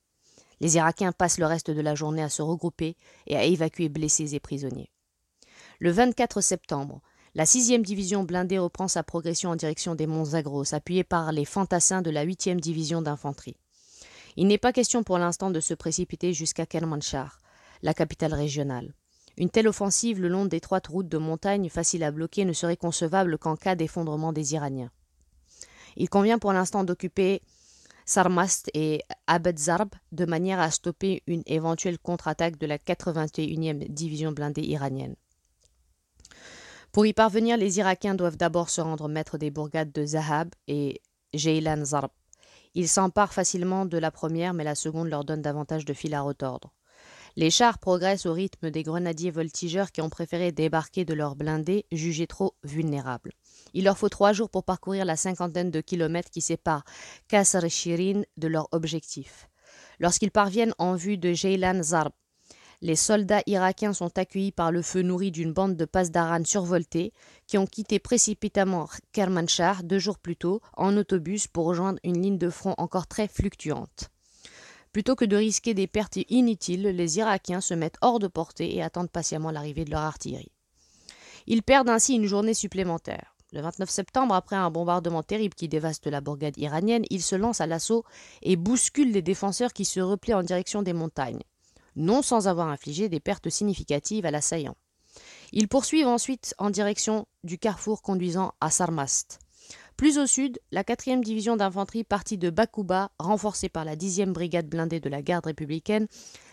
Les 0.61 0.76
Irakiens 0.76 1.11
passent 1.11 1.38
le 1.38 1.47
reste 1.47 1.73
de 1.73 1.80
la 1.80 1.97
journée 1.97 2.23
à 2.23 2.28
se 2.28 2.42
regrouper 2.42 2.97
et 3.26 3.37
à 3.37 3.42
évacuer 3.42 3.88
blessés 3.88 4.37
et 4.37 4.40
prisonniers. 4.40 4.90
Le 5.80 5.90
24 5.90 6.40
septembre, 6.40 7.00
la 7.35 7.44
6e 7.44 7.83
division 7.83 8.23
blindée 8.23 8.59
reprend 8.59 8.87
sa 8.87 9.02
progression 9.02 9.50
en 9.50 9.56
direction 9.56 9.97
des 9.97 10.06
monts 10.06 10.25
Zagros, 10.25 10.73
appuyée 10.73 11.02
par 11.02 11.33
les 11.33 11.44
fantassins 11.44 12.00
de 12.00 12.11
la 12.11 12.25
8e 12.25 12.61
division 12.61 13.02
d'infanterie. 13.02 13.56
Il 14.37 14.47
n'est 14.47 14.59
pas 14.59 14.73
question 14.73 15.02
pour 15.02 15.18
l'instant 15.18 15.50
de 15.50 15.59
se 15.59 15.75
précipiter 15.75 16.33
jusqu'à 16.33 16.64
Kermanshah, 16.64 17.33
la 17.83 17.92
capitale 17.92 18.35
régionale. 18.35 18.94
Une 19.37 19.50
telle 19.50 19.69
offensive 19.69 20.21
le 20.21 20.29
long 20.29 20.45
d'étroites 20.45 20.87
routes 20.87 21.09
de 21.09 21.19
montagne 21.19 21.69
faciles 21.69 22.05
à 22.05 22.11
bloquer 22.11 22.45
ne 22.45 22.53
serait 22.53 22.76
concevable 22.76 23.38
qu'en 23.38 23.57
cas 23.57 23.75
d'effondrement 23.75 24.33
des 24.33 24.55
Iraniens. 24.55 24.91
Il 25.97 26.09
convient 26.09 26.38
pour 26.38 26.53
l'instant 26.53 26.85
d'occuper 26.85 27.43
Sarmast 28.05 28.71
et 28.75 29.03
Abedzarb 29.26 29.91
de 30.12 30.26
manière 30.26 30.61
à 30.61 30.71
stopper 30.71 31.23
une 31.26 31.43
éventuelle 31.47 31.99
contre-attaque 31.99 32.59
de 32.59 32.67
la 32.67 32.79
81e 32.79 33.88
division 33.88 34.33
blindée 34.33 34.62
iranienne. 34.62 35.17
Pour 36.93 37.07
y 37.07 37.12
parvenir, 37.12 37.57
les 37.57 37.79
Irakiens 37.79 38.14
doivent 38.14 38.37
d'abord 38.37 38.71
se 38.71 38.81
rendre 38.81 39.09
maîtres 39.09 39.38
des 39.38 39.50
bourgades 39.50 39.91
de 39.91 40.07
Zahab 40.07 40.50
et 40.69 41.00
Jeilan 41.33 41.85
Zarb. 41.85 42.11
Ils 42.75 42.88
s'emparent 42.88 43.33
facilement 43.33 43.85
de 43.85 43.99
la 43.99 44.11
première, 44.11 44.55
mais 44.55 44.64
la 44.64 44.75
seconde 44.75 45.09
leur 45.09 45.25
donne 45.25 45.43
davantage 45.43 45.85
de 45.85 45.93
fil 45.93 46.14
à 46.14 46.23
retordre. 46.23 46.73
Les 47.37 47.50
chars 47.50 47.81
progressent 47.81 48.26
au 48.26 48.33
rythme 48.33 48.71
des 48.71 48.85
grenadiers 48.85 49.33
voltigeurs 49.33 49.91
qui 49.91 50.00
ont 50.00 50.09
préféré 50.09 50.53
débarquer 50.53 51.05
de 51.05 51.14
leurs 51.14 51.35
blindés, 51.35 51.85
jugés 51.91 52.29
trop 52.29 52.55
vulnérables. 52.62 53.33
Il 53.73 53.85
leur 53.85 53.99
faut 53.99 54.09
trois 54.09 54.33
jours 54.33 54.50
pour 54.50 54.62
parcourir 54.62 55.05
la 55.05 55.17
cinquantaine 55.17 55.73
de 55.73 55.81
kilomètres 55.81 56.31
qui 56.31 56.41
séparent 56.41 56.85
Qasr 57.26 57.69
Shirin 57.69 58.23
de 58.37 58.47
leur 58.47 58.69
objectif. 58.71 59.49
Lorsqu'ils 59.99 60.31
parviennent 60.31 60.75
en 60.79 60.95
vue 60.95 61.19
de 61.19 61.33
Jeilan 61.33 61.83
Zarb, 61.83 62.12
les 62.83 62.95
soldats 62.97 63.43
irakiens 63.47 63.95
sont 63.95 64.17
accueillis 64.17 64.53
par 64.53 64.71
le 64.71 64.83
feu 64.83 65.03
nourri 65.03 65.33
d'une 65.33 65.53
bande 65.53 65.76
de 65.76 65.87
Pasdaran 65.87 66.45
survoltés 66.45 67.12
qui 67.49 67.59
ont 67.59 67.67
quitté 67.67 67.99
précipitamment 67.99 68.88
Kermanshah 69.12 69.79
deux 69.83 69.99
jours 69.99 70.19
plus 70.19 70.37
tôt 70.37 70.61
en 70.76 70.97
autobus 70.97 71.49
pour 71.49 71.64
rejoindre 71.67 71.99
une 72.05 72.23
ligne 72.23 72.38
de 72.38 72.50
front 72.50 72.75
encore 72.79 73.09
très 73.09 73.26
fluctuante. 73.26 74.11
Plutôt 74.94 75.16
que 75.16 75.24
de 75.24 75.34
risquer 75.36 75.74
des 75.74 75.88
pertes 75.88 76.20
inutiles, 76.28 76.82
les 76.82 77.18
Irakiens 77.18 77.60
se 77.60 77.74
mettent 77.74 77.98
hors 78.00 78.20
de 78.20 78.28
portée 78.28 78.76
et 78.76 78.80
attendent 78.80 79.10
patiemment 79.10 79.50
l'arrivée 79.50 79.84
de 79.84 79.90
leur 79.90 80.02
artillerie. 80.02 80.52
Ils 81.48 81.64
perdent 81.64 81.88
ainsi 81.88 82.14
une 82.14 82.26
journée 82.26 82.54
supplémentaire. 82.54 83.34
Le 83.50 83.60
29 83.60 83.90
septembre, 83.90 84.36
après 84.36 84.54
un 84.54 84.70
bombardement 84.70 85.24
terrible 85.24 85.56
qui 85.56 85.66
dévaste 85.66 86.06
la 86.06 86.20
bourgade 86.20 86.56
iranienne, 86.58 87.06
ils 87.10 87.24
se 87.24 87.34
lancent 87.34 87.60
à 87.60 87.66
l'assaut 87.66 88.04
et 88.42 88.54
bousculent 88.54 89.10
les 89.10 89.20
défenseurs 89.20 89.72
qui 89.72 89.84
se 89.84 89.98
replient 89.98 90.34
en 90.34 90.44
direction 90.44 90.82
des 90.82 90.92
montagnes, 90.92 91.42
non 91.96 92.22
sans 92.22 92.46
avoir 92.46 92.68
infligé 92.68 93.08
des 93.08 93.18
pertes 93.18 93.50
significatives 93.50 94.26
à 94.26 94.30
l'assaillant. 94.30 94.76
Ils 95.50 95.66
poursuivent 95.66 96.06
ensuite 96.06 96.54
en 96.58 96.70
direction 96.70 97.26
du 97.42 97.58
carrefour 97.58 98.00
conduisant 98.00 98.52
à 98.60 98.70
Sarmast. 98.70 99.40
Plus 99.96 100.18
au 100.18 100.26
sud, 100.26 100.58
la 100.72 100.82
4e 100.82 101.20
division 101.20 101.56
d'infanterie 101.56 102.02
partie 102.02 102.36
de 102.36 102.50
Bakuba, 102.50 103.10
renforcée 103.18 103.68
par 103.68 103.84
la 103.84 103.94
10e 103.94 104.32
brigade 104.32 104.68
blindée 104.68 104.98
de 104.98 105.08
la 105.08 105.22
garde 105.22 105.46
républicaine, 105.46 106.08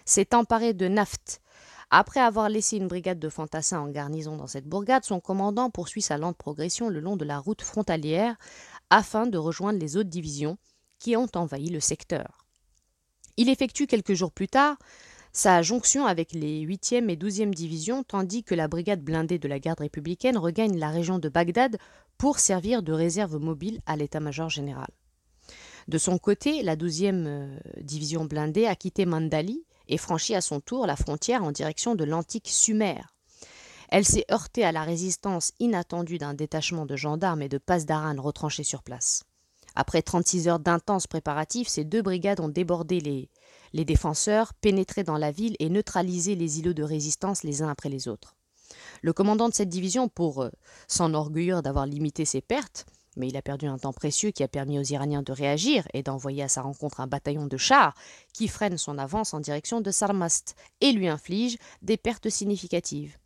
s'est 0.05 0.36
emparée 0.36 0.74
de 0.74 0.88
Naft. 0.88 1.41
Après 1.89 2.19
avoir 2.19 2.50
laissé 2.50 2.77
une 2.77 2.88
brigade 2.88 3.19
de 3.19 3.29
fantassins 3.29 3.79
en 3.79 3.89
garnison 3.89 4.38
dans 4.38 4.48
cette 4.48 4.67
bourgade, 4.67 5.03
son 5.03 5.19
commandant 5.19 5.69
poursuit 5.69 6.01
sa 6.01 6.17
lente 6.17 6.38
progression 6.38 6.88
le 6.88 7.00
long 7.00 7.17
de 7.17 7.25
la 7.25 7.39
route 7.39 7.63
frontalière 7.63 8.36
afin 8.89 9.25
de 9.25 9.38
rejoindre 9.38 9.79
les 9.79 9.98
autres 9.98 10.10
divisions 10.10 10.57
qui 11.00 11.17
ont 11.17 11.27
envahi 11.36 11.69
le 11.69 11.79
secteur. 11.79 12.45
Il 13.38 13.50
effectue 13.50 13.88
quelques 13.88 14.13
jours 14.13 14.31
plus 14.31 14.48
tard 14.48 14.77
sa 15.33 15.62
jonction 15.62 16.05
avec 16.05 16.33
les 16.33 16.65
8e 16.65 17.10
et 17.10 17.15
12e 17.15 17.51
divisions, 17.51 18.03
tandis 18.03 18.43
que 18.43 18.53
la 18.53 18.67
brigade 18.67 19.01
blindée 19.01 19.39
de 19.39 19.48
la 19.48 19.60
garde 19.60 19.79
républicaine 19.79 20.38
regagne 20.38 20.77
la 20.77 20.89
région 20.89 21.19
de 21.19 21.29
Bagdad 21.29 21.77
pour 22.22 22.38
servir 22.38 22.84
de 22.84 22.94
réserve 22.94 23.38
mobile 23.38 23.82
à 23.88 23.98
l'état-major 23.98 24.48
général. 24.48 24.90
De 25.88 25.98
son 25.98 26.20
côté, 26.20 26.62
la 26.62 26.75
12e 26.75 27.25
euh, 27.25 27.60
division 27.82 28.25
blindée 28.25 28.68
a 28.68 28.75
quitté 28.75 29.08
Mandali 29.08 29.66
et 29.88 29.98
franchi 29.98 30.36
à 30.36 30.42
son 30.42 30.60
tour 30.60 30.86
la 30.86 30.96
frontière 30.96 31.44
en 31.44 31.51
direction 31.51 31.96
de 31.96 32.04
l'antique 32.04 32.48
Sumer. 32.48 33.01
Elle 33.90 34.06
s'est 34.06 34.25
heurtée 34.32 34.63
à 34.63 34.72
la 34.72 34.84
résistance 34.84 35.54
inattendue 35.60 36.20
d'un 36.20 36.36
détachement 36.36 36.86
de 36.86 36.96
gendarmes 36.96 37.42
et 37.42 37.50
de 37.50 37.58
Pasdaran 37.58 38.22
retranchés 38.22 38.63
sur 38.63 38.84
place. 38.84 39.24
Après 39.74 40.04
36 40.04 40.48
heures 40.48 40.60
d'intenses 40.60 41.08
préparatifs, 41.08 41.70
ces 41.70 41.86
deux 41.86 42.04
brigades 42.04 42.40
ont 42.40 42.50
débordé 42.50 43.00
les, 43.00 43.32
les 43.74 43.84
défenseurs, 43.84 44.54
pénétré 44.54 45.04
dans 45.04 45.18
la 45.18 45.32
ville 45.32 45.56
et 45.58 45.70
neutralisé 45.72 46.36
les 46.36 46.60
îlots 46.60 46.74
de 46.74 46.84
résistance 46.84 47.42
les 47.42 47.63
uns 47.63 47.70
après 47.70 47.90
les 47.90 48.08
autres. 48.08 48.36
Le 49.01 49.13
commandant 49.13 49.50
de 49.50 49.53
cette 49.53 49.70
division, 49.70 50.08
pour 50.08 50.43
euh, 50.43 50.50
s'enorgueillir 50.88 51.62
d'avoir 51.63 51.86
limité 51.86 52.24
ses 52.24 52.41
pertes, 52.41 52.86
mais 53.17 53.27
il 53.27 53.36
a 53.36 53.41
perdu 53.41 53.65
un 53.65 53.77
temps 53.77 53.93
précieux 53.93 54.31
qui 54.31 54.43
a 54.43 54.48
permis 54.48 54.79
aux 54.79 54.84
Iraniens 54.84 55.24
de 55.24 55.31
réagir 55.31 55.88
et 55.93 56.03
d'envoyer 56.03 56.43
à 56.43 56.48
sa 56.48 56.62
rencontre 56.62 57.01
un 57.01 57.08
bataillon 57.08 57.46
de 57.48 57.58
chars 57.58 57.93
qui 58.34 58.48
freine 58.48 58.77
son 58.77 58.98
avance 58.98 59.34
en 59.34 59.39
direction 59.39 59.81
de 59.81 59.91
Sarmast 59.91 60.55
et 60.79 60.91
lui 60.91 61.08
inflige 61.08 61.58
des 61.81 61.98
pertes 61.98 62.29
significatives. 62.29 63.17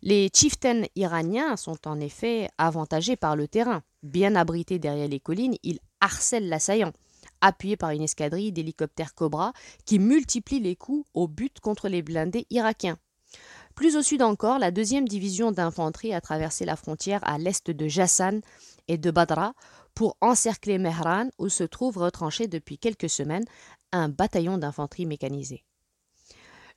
Les 0.00 0.30
chieftains 0.34 0.82
iraniens 0.96 1.56
sont 1.56 1.88
en 1.88 1.98
effet 1.98 2.48
avantagés 2.58 3.16
par 3.16 3.36
le 3.36 3.48
terrain. 3.48 3.82
Bien 4.02 4.36
abrités 4.36 4.78
derrière 4.78 5.08
les 5.08 5.20
collines, 5.20 5.56
ils 5.62 5.80
harcèlent 6.00 6.48
l'assaillant, 6.48 6.92
appuyés 7.40 7.76
par 7.76 7.90
une 7.90 8.02
escadrille 8.02 8.52
d'hélicoptères 8.52 9.14
Cobra 9.14 9.52
qui 9.86 9.98
multiplie 9.98 10.60
les 10.60 10.76
coups 10.76 11.08
au 11.14 11.26
but 11.26 11.58
contre 11.60 11.88
les 11.88 12.02
blindés 12.02 12.46
irakiens. 12.50 12.98
Plus 13.74 13.96
au 13.96 14.02
sud 14.02 14.22
encore, 14.22 14.58
la 14.58 14.70
deuxième 14.70 15.08
division 15.08 15.50
d'infanterie 15.50 16.14
a 16.14 16.20
traversé 16.20 16.64
la 16.64 16.76
frontière 16.76 17.20
à 17.24 17.38
l'est 17.38 17.70
de 17.70 17.88
Jassan 17.88 18.40
et 18.86 18.98
de 18.98 19.10
Badra 19.10 19.54
pour 19.94 20.16
encercler 20.20 20.78
Mehran 20.78 21.28
où 21.38 21.48
se 21.48 21.64
trouve 21.64 21.98
retranché 21.98 22.46
depuis 22.46 22.78
quelques 22.78 23.10
semaines 23.10 23.44
un 23.92 24.08
bataillon 24.08 24.58
d'infanterie 24.58 25.06
mécanisée. 25.06 25.64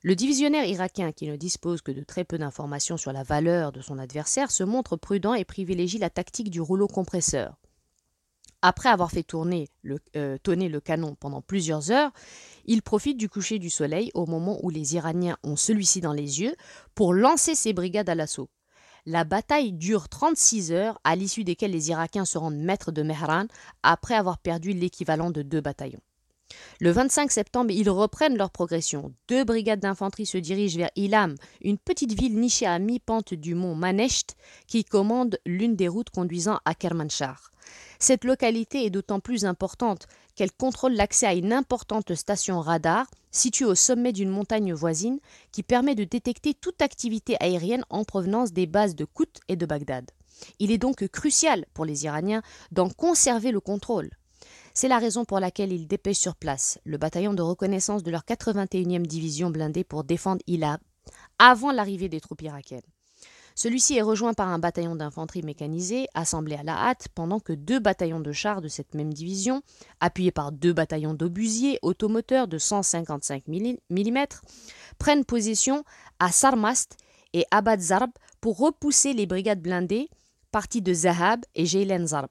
Le 0.02 0.14
divisionnaire 0.14 0.64
irakien, 0.64 1.10
qui 1.10 1.26
ne 1.26 1.34
dispose 1.34 1.82
que 1.82 1.90
de 1.90 2.04
très 2.04 2.24
peu 2.24 2.38
d'informations 2.38 2.96
sur 2.96 3.12
la 3.12 3.24
valeur 3.24 3.72
de 3.72 3.80
son 3.80 3.98
adversaire, 3.98 4.50
se 4.52 4.62
montre 4.62 4.96
prudent 4.96 5.34
et 5.34 5.44
privilégie 5.44 5.98
la 5.98 6.10
tactique 6.10 6.50
du 6.50 6.60
rouleau 6.60 6.86
compresseur. 6.86 7.56
Après 8.60 8.88
avoir 8.88 9.12
fait 9.12 9.24
euh, 9.34 10.38
tonner 10.42 10.68
le 10.68 10.80
canon 10.80 11.14
pendant 11.14 11.40
plusieurs 11.40 11.92
heures, 11.92 12.10
il 12.64 12.82
profite 12.82 13.16
du 13.16 13.28
coucher 13.28 13.60
du 13.60 13.70
soleil 13.70 14.10
au 14.14 14.26
moment 14.26 14.58
où 14.64 14.70
les 14.70 14.96
Iraniens 14.96 15.36
ont 15.44 15.54
celui-ci 15.54 16.00
dans 16.00 16.12
les 16.12 16.40
yeux 16.40 16.56
pour 16.96 17.14
lancer 17.14 17.54
ses 17.54 17.72
brigades 17.72 18.08
à 18.08 18.16
l'assaut. 18.16 18.48
La 19.06 19.22
bataille 19.22 19.72
dure 19.72 20.08
36 20.08 20.72
heures, 20.72 21.00
à 21.04 21.14
l'issue 21.14 21.44
desquelles 21.44 21.70
les 21.70 21.90
Irakiens 21.90 22.24
se 22.24 22.36
rendent 22.36 22.58
maîtres 22.58 22.90
de 22.90 23.02
Mehran 23.02 23.46
après 23.84 24.14
avoir 24.14 24.38
perdu 24.38 24.72
l'équivalent 24.72 25.30
de 25.30 25.42
deux 25.42 25.60
bataillons. 25.60 26.02
Le 26.80 26.90
25 26.90 27.30
septembre, 27.30 27.70
ils 27.70 27.90
reprennent 27.90 28.36
leur 28.36 28.50
progression. 28.50 29.14
Deux 29.28 29.44
brigades 29.44 29.80
d'infanterie 29.80 30.26
se 30.26 30.38
dirigent 30.38 30.78
vers 30.78 30.90
Ilam, 30.96 31.36
une 31.62 31.78
petite 31.78 32.12
ville 32.12 32.38
nichée 32.38 32.66
à 32.66 32.78
mi-pente 32.78 33.34
du 33.34 33.54
mont 33.54 33.74
Manesht, 33.74 34.36
qui 34.66 34.84
commande 34.84 35.38
l'une 35.46 35.76
des 35.76 35.88
routes 35.88 36.10
conduisant 36.10 36.58
à 36.64 36.74
Kermanshah. 36.74 37.36
Cette 37.98 38.24
localité 38.24 38.84
est 38.84 38.90
d'autant 38.90 39.20
plus 39.20 39.44
importante 39.44 40.06
qu'elle 40.34 40.52
contrôle 40.52 40.92
l'accès 40.92 41.26
à 41.26 41.34
une 41.34 41.52
importante 41.52 42.14
station 42.14 42.60
radar 42.60 43.06
située 43.30 43.64
au 43.64 43.74
sommet 43.74 44.12
d'une 44.12 44.30
montagne 44.30 44.72
voisine 44.72 45.18
qui 45.50 45.62
permet 45.62 45.94
de 45.94 46.04
détecter 46.04 46.54
toute 46.54 46.80
activité 46.80 47.36
aérienne 47.40 47.84
en 47.90 48.04
provenance 48.04 48.52
des 48.52 48.66
bases 48.66 48.94
de 48.94 49.04
Kout 49.04 49.40
et 49.48 49.56
de 49.56 49.66
Bagdad. 49.66 50.10
Il 50.58 50.70
est 50.70 50.78
donc 50.78 51.06
crucial 51.08 51.66
pour 51.74 51.84
les 51.84 52.04
Iraniens 52.04 52.42
d'en 52.70 52.88
conserver 52.88 53.50
le 53.50 53.60
contrôle. 53.60 54.10
C'est 54.74 54.88
la 54.88 54.98
raison 54.98 55.24
pour 55.24 55.40
laquelle 55.40 55.72
ils 55.72 55.88
dépêchent 55.88 56.18
sur 56.18 56.36
place 56.36 56.78
le 56.84 56.98
bataillon 56.98 57.34
de 57.34 57.42
reconnaissance 57.42 58.04
de 58.04 58.12
leur 58.12 58.22
81e 58.22 59.02
division 59.02 59.50
blindée 59.50 59.82
pour 59.82 60.04
défendre 60.04 60.42
Ilab 60.46 60.80
avant 61.38 61.72
l'arrivée 61.72 62.08
des 62.08 62.20
troupes 62.20 62.42
irakiennes. 62.42 62.82
Celui-ci 63.58 63.96
est 63.96 64.02
rejoint 64.02 64.34
par 64.34 64.46
un 64.46 64.60
bataillon 64.60 64.94
d'infanterie 64.94 65.42
mécanisée 65.42 66.06
assemblé 66.14 66.54
à 66.54 66.62
la 66.62 66.76
hâte 66.76 67.08
pendant 67.12 67.40
que 67.40 67.52
deux 67.52 67.80
bataillons 67.80 68.20
de 68.20 68.30
chars 68.30 68.60
de 68.60 68.68
cette 68.68 68.94
même 68.94 69.12
division, 69.12 69.62
appuyés 69.98 70.30
par 70.30 70.52
deux 70.52 70.72
bataillons 70.72 71.12
d'obusiers 71.12 71.80
automoteurs 71.82 72.46
de 72.46 72.56
155 72.56 73.48
mm, 73.48 74.18
prennent 75.00 75.24
position 75.24 75.82
à 76.20 76.30
Sarmast 76.30 76.98
et 77.32 77.46
Abad 77.50 77.80
Zarb 77.80 78.12
pour 78.40 78.58
repousser 78.58 79.12
les 79.12 79.26
brigades 79.26 79.60
blindées 79.60 80.08
parties 80.52 80.80
de 80.80 80.94
Zahab 80.94 81.44
et 81.56 81.66
Jeilen 81.66 82.06
Zarb. 82.06 82.28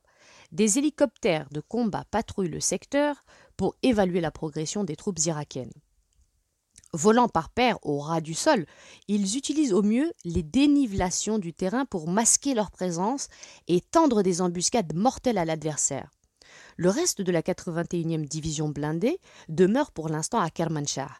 Des 0.53 0.77
hélicoptères 0.77 1.49
de 1.51 1.59
combat 1.59 2.05
patrouillent 2.09 2.47
le 2.47 2.61
secteur 2.61 3.25
pour 3.57 3.75
évaluer 3.83 4.21
la 4.21 4.31
progression 4.31 4.85
des 4.85 4.95
troupes 4.95 5.19
irakiennes. 5.19 5.73
Volant 6.97 7.29
par 7.29 7.51
paire 7.51 7.77
au 7.83 7.99
ras 7.99 8.21
du 8.21 8.33
sol, 8.33 8.65
ils 9.07 9.37
utilisent 9.37 9.71
au 9.71 9.83
mieux 9.83 10.11
les 10.25 10.41
dénivelations 10.41 11.37
du 11.37 11.53
terrain 11.53 11.85
pour 11.85 12.09
masquer 12.09 12.55
leur 12.55 12.71
présence 12.71 13.27
et 13.67 13.81
tendre 13.81 14.23
des 14.23 14.41
embuscades 14.41 14.95
mortelles 14.95 15.37
à 15.37 15.45
l'adversaire. 15.45 16.09
Le 16.75 16.89
reste 16.89 17.21
de 17.21 17.31
la 17.31 17.43
81e 17.43 18.25
division 18.25 18.69
blindée 18.69 19.19
demeure 19.47 19.91
pour 19.91 20.09
l'instant 20.09 20.39
à 20.39 20.49
Kermanshah. 20.49 21.11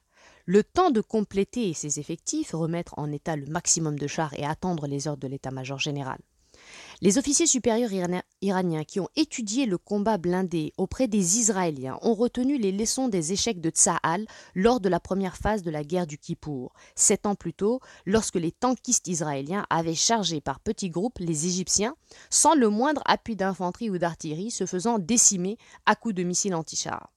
Le 0.46 0.64
temps 0.64 0.90
de 0.90 1.02
compléter 1.02 1.72
ses 1.76 2.00
effectifs, 2.00 2.54
remettre 2.54 2.96
en 2.98 3.12
état 3.12 3.36
le 3.36 3.46
maximum 3.46 4.00
de 4.00 4.08
chars 4.08 4.34
et 4.34 4.46
attendre 4.46 4.88
les 4.88 5.08
ordres 5.08 5.22
de 5.22 5.28
l'état-major 5.28 5.78
général. 5.78 6.18
Les 7.02 7.18
officiers 7.20 7.46
supérieurs 7.46 7.92
iraniens 8.42 8.84
qui 8.84 9.00
ont 9.00 9.10
étudié 9.16 9.68
le 9.68 9.78
combat 9.78 10.18
blindé 10.18 10.74
auprès 10.78 11.08
des 11.08 11.38
Israéliens 11.38 12.00
ont 12.02 12.16
retenu 12.16 12.58
les 12.58 12.72
leçons 12.72 13.08
des 13.08 13.34
échecs 13.34 13.62
de 13.62 13.70
Tsahal 13.70 14.26
lors 14.56 14.80
de 14.80 14.90
la 14.90 15.00
première 15.00 15.38
phase 15.38 15.62
de 15.62 15.70
la 15.70 15.84
guerre 15.84 16.08
du 16.08 16.18
Kippour, 16.18 16.74
sept 16.96 17.28
ans 17.28 17.36
plus 17.36 17.54
tôt, 17.54 17.80
lorsque 18.06 18.36
les 18.36 18.52
tankistes 18.52 19.08
israéliens 19.08 19.66
avaient 19.70 19.94
chargé 19.94 20.42
par 20.42 20.60
petits 20.60 20.90
groupes 20.90 21.20
les 21.20 21.46
Égyptiens, 21.46 21.96
sans 22.32 22.56
le 22.56 22.70
moindre 22.70 23.04
appui 23.06 23.36
d'infanterie 23.36 23.92
ou 23.92 24.00
d'artillerie, 24.00 24.52
se 24.52 24.66
faisant 24.66 24.98
décimer 24.98 25.58
à 25.86 25.96
coups 25.96 26.16
de 26.16 26.24
missiles 26.24 26.56
antichars. 26.56 27.12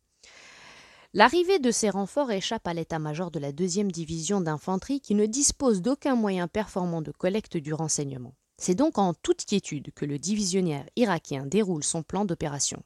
L'arrivée 1.13 1.59
de 1.59 1.73
ces 1.73 1.91
renforts 1.91 2.31
échappe 2.31 2.69
à 2.69 2.75
l'état-major 2.75 3.33
de 3.33 3.41
la 3.41 3.51
deuxième 3.51 3.91
division 3.91 4.41
d'infanterie 4.41 5.01
qui 5.01 5.17
ne 5.17 5.27
dispose 5.27 5.83
d'aucun 5.83 6.15
moyen 6.15 6.47
performant 6.47 7.03
de 7.03 7.11
collecte 7.11 7.57
du 7.57 7.75
renseignement. 7.75 8.35
C'est 8.61 8.75
donc 8.75 8.99
en 8.99 9.15
toute 9.15 9.47
quiétude 9.47 9.91
que 9.95 10.05
le 10.05 10.19
divisionnaire 10.19 10.85
irakien 10.95 11.47
déroule 11.47 11.83
son 11.83 12.03
plan 12.03 12.27
d'opération. 12.27 12.83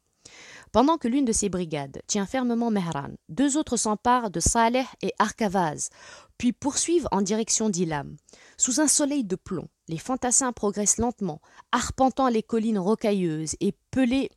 Pendant 0.70 0.98
que 0.98 1.08
l'une 1.08 1.24
de 1.24 1.32
ses 1.32 1.48
brigades 1.48 2.00
tient 2.06 2.26
fermement 2.26 2.70
Mehran, 2.70 3.10
deux 3.28 3.56
autres 3.56 3.76
s'emparent 3.76 4.30
de 4.30 4.38
Saleh 4.38 4.86
et 5.02 5.12
Arkavaz, 5.18 5.90
puis 6.38 6.52
poursuivent 6.52 7.08
en 7.10 7.22
direction 7.22 7.70
d'Ilam. 7.70 8.16
Sous 8.56 8.80
un 8.80 8.86
soleil 8.86 9.24
de 9.24 9.34
plomb, 9.34 9.68
les 9.88 9.98
fantassins 9.98 10.52
progressent 10.52 10.98
lentement, 10.98 11.40
arpentant 11.72 12.28
les 12.28 12.44
collines 12.44 12.78
rocailleuses 12.78 13.56
et 13.60 13.74
pelés 13.90 14.30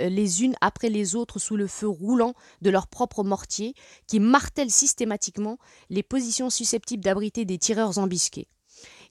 euh, 0.00 0.08
les 0.08 0.42
unes 0.42 0.56
après 0.60 0.88
les 0.88 1.14
autres 1.14 1.38
sous 1.38 1.56
le 1.56 1.68
feu 1.68 1.88
roulant 1.88 2.34
de 2.60 2.70
leurs 2.70 2.88
propres 2.88 3.22
mortiers 3.22 3.74
qui 4.08 4.18
martèlent 4.18 4.70
systématiquement 4.70 5.58
les 5.90 6.02
positions 6.02 6.50
susceptibles 6.50 7.04
d'abriter 7.04 7.44
des 7.44 7.58
tireurs 7.58 7.98
embusqués. 7.98 8.48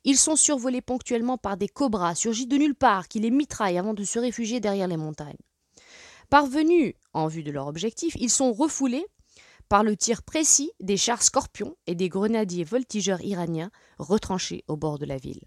Ils 0.03 0.17
sont 0.17 0.35
survolés 0.35 0.81
ponctuellement 0.81 1.37
par 1.37 1.57
des 1.57 1.67
cobras 1.67 2.15
surgis 2.15 2.47
de 2.47 2.57
nulle 2.57 2.75
part 2.75 3.07
qui 3.07 3.19
les 3.19 3.31
mitraillent 3.31 3.77
avant 3.77 3.93
de 3.93 4.03
se 4.03 4.19
réfugier 4.19 4.59
derrière 4.59 4.87
les 4.87 4.97
montagnes. 4.97 5.37
Parvenus 6.29 6.93
en 7.13 7.27
vue 7.27 7.43
de 7.43 7.51
leur 7.51 7.67
objectif, 7.67 8.15
ils 8.19 8.29
sont 8.29 8.53
refoulés 8.53 9.05
par 9.69 9.83
le 9.83 9.95
tir 9.95 10.23
précis 10.23 10.71
des 10.79 10.97
chars 10.97 11.23
scorpions 11.23 11.75
et 11.87 11.95
des 11.95 12.09
grenadiers 12.09 12.63
voltigeurs 12.63 13.21
iraniens 13.21 13.71
retranchés 13.99 14.63
au 14.67 14.75
bord 14.75 14.97
de 14.97 15.05
la 15.05 15.17
ville. 15.17 15.41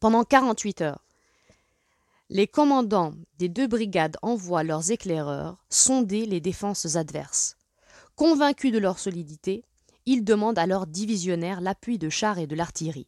Pendant 0.00 0.24
48 0.24 0.80
heures, 0.80 1.04
les 2.30 2.46
commandants 2.46 3.14
des 3.38 3.48
deux 3.48 3.66
brigades 3.66 4.16
envoient 4.22 4.64
leurs 4.64 4.90
éclaireurs 4.90 5.62
sonder 5.68 6.24
les 6.24 6.40
défenses 6.40 6.96
adverses. 6.96 7.56
Convaincus 8.16 8.72
de 8.72 8.78
leur 8.78 8.98
solidité, 8.98 9.64
ils 10.06 10.24
demandent 10.24 10.58
à 10.58 10.66
leurs 10.66 10.86
divisionnaires 10.86 11.60
l'appui 11.60 11.98
de 11.98 12.08
chars 12.08 12.38
et 12.38 12.46
de 12.46 12.56
l'artillerie. 12.56 13.06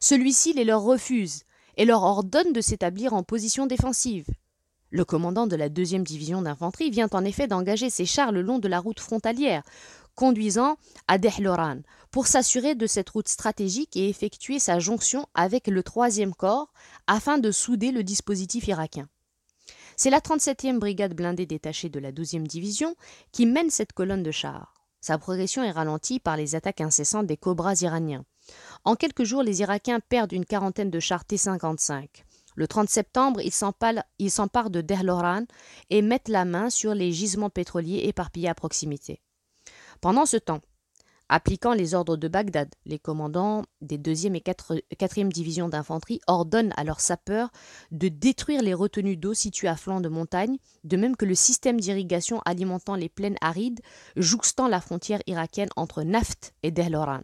Celui-ci 0.00 0.54
les 0.54 0.64
leur 0.64 0.82
refuse 0.82 1.44
et 1.76 1.84
leur 1.84 2.02
ordonne 2.02 2.52
de 2.52 2.60
s'établir 2.60 3.12
en 3.12 3.22
position 3.22 3.66
défensive. 3.66 4.26
Le 4.90 5.04
commandant 5.04 5.46
de 5.46 5.56
la 5.56 5.68
deuxième 5.68 6.02
division 6.02 6.42
d'infanterie 6.42 6.90
vient 6.90 7.08
en 7.12 7.24
effet 7.24 7.46
d'engager 7.46 7.90
ses 7.90 8.06
chars 8.06 8.32
le 8.32 8.42
long 8.42 8.58
de 8.58 8.66
la 8.66 8.80
route 8.80 8.98
frontalière, 8.98 9.62
conduisant 10.16 10.76
à 11.06 11.18
Dehloran, 11.18 11.82
pour 12.10 12.26
s'assurer 12.26 12.74
de 12.74 12.86
cette 12.86 13.10
route 13.10 13.28
stratégique 13.28 13.96
et 13.96 14.08
effectuer 14.08 14.58
sa 14.58 14.80
jonction 14.80 15.26
avec 15.34 15.68
le 15.68 15.82
troisième 15.82 16.34
corps 16.34 16.72
afin 17.06 17.38
de 17.38 17.52
souder 17.52 17.92
le 17.92 18.02
dispositif 18.02 18.66
irakien. 18.66 19.08
C'est 19.96 20.10
la 20.10 20.20
37e 20.20 20.78
brigade 20.78 21.14
blindée 21.14 21.46
détachée 21.46 21.90
de 21.90 22.00
la 22.00 22.10
12e 22.10 22.46
division 22.46 22.96
qui 23.32 23.46
mène 23.46 23.70
cette 23.70 23.92
colonne 23.92 24.22
de 24.22 24.30
chars. 24.30 24.74
Sa 25.00 25.18
progression 25.18 25.62
est 25.62 25.70
ralentie 25.70 26.20
par 26.20 26.36
les 26.36 26.54
attaques 26.54 26.80
incessantes 26.80 27.26
des 27.26 27.36
cobras 27.36 27.80
iraniens. 27.82 28.24
En 28.84 28.94
quelques 28.94 29.24
jours, 29.24 29.42
les 29.42 29.60
Irakiens 29.60 30.00
perdent 30.00 30.32
une 30.32 30.46
quarantaine 30.46 30.90
de 30.90 31.00
chars 31.00 31.24
T-55. 31.24 32.06
Le 32.56 32.66
30 32.66 32.88
septembre, 32.88 33.40
ils 33.40 34.30
s'emparent 34.30 34.70
de 34.70 34.80
Derloran 34.80 35.44
et 35.88 36.02
mettent 36.02 36.28
la 36.28 36.44
main 36.44 36.70
sur 36.70 36.94
les 36.94 37.12
gisements 37.12 37.50
pétroliers 37.50 38.02
éparpillés 38.06 38.48
à 38.48 38.54
proximité. 38.54 39.20
Pendant 40.00 40.26
ce 40.26 40.36
temps, 40.36 40.60
appliquant 41.28 41.74
les 41.74 41.94
ordres 41.94 42.16
de 42.16 42.26
Bagdad, 42.26 42.68
les 42.86 42.98
commandants 42.98 43.62
des 43.80 43.98
2e 43.98 44.34
et 44.34 44.40
4e 44.96 45.28
divisions 45.28 45.68
d'infanterie 45.68 46.20
ordonnent 46.26 46.74
à 46.76 46.84
leurs 46.84 47.00
sapeurs 47.00 47.50
de 47.92 48.08
détruire 48.08 48.62
les 48.62 48.74
retenues 48.74 49.16
d'eau 49.16 49.32
situées 49.32 49.68
à 49.68 49.76
flanc 49.76 50.00
de 50.00 50.08
montagne, 50.08 50.58
de 50.84 50.96
même 50.96 51.16
que 51.16 51.24
le 51.24 51.34
système 51.34 51.80
d'irrigation 51.80 52.42
alimentant 52.44 52.96
les 52.96 53.08
plaines 53.08 53.38
arides 53.40 53.80
jouxtant 54.16 54.68
la 54.68 54.80
frontière 54.80 55.22
irakienne 55.26 55.70
entre 55.76 56.02
Naft 56.02 56.52
et 56.62 56.72
Derloran 56.72 57.20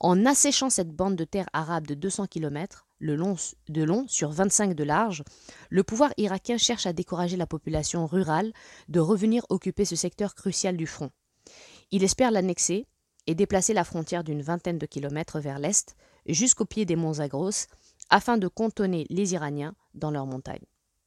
en 0.00 0.26
asséchant 0.26 0.70
cette 0.70 0.94
bande 0.94 1.16
de 1.16 1.24
terre 1.24 1.48
arabe 1.52 1.86
de 1.86 1.94
200 1.94 2.26
km 2.26 2.86
de 3.00 3.82
long 3.82 4.08
sur 4.08 4.30
25 4.30 4.74
de 4.74 4.84
large, 4.84 5.22
le 5.70 5.84
pouvoir 5.84 6.12
irakien 6.16 6.58
cherche 6.58 6.86
à 6.86 6.92
décourager 6.92 7.36
la 7.36 7.46
population 7.46 8.06
rurale 8.06 8.52
de 8.88 9.00
revenir 9.00 9.44
occuper 9.48 9.84
ce 9.84 9.96
secteur 9.96 10.34
crucial 10.34 10.76
du 10.76 10.86
front. 10.86 11.10
Il 11.90 12.04
espère 12.04 12.30
l'annexer 12.30 12.86
et 13.26 13.34
déplacer 13.34 13.74
la 13.74 13.84
frontière 13.84 14.24
d'une 14.24 14.42
vingtaine 14.42 14.78
de 14.78 14.86
kilomètres 14.86 15.40
vers 15.40 15.58
l'est 15.58 15.96
jusqu'au 16.26 16.64
pied 16.64 16.84
des 16.84 16.96
monts 16.96 17.14
Zagros 17.14 17.66
afin 18.10 18.38
de 18.38 18.48
contonner 18.48 19.06
les 19.10 19.34
Iraniens 19.34 19.74
dans 19.94 20.10
leurs 20.10 20.26
montagnes. 20.26 20.66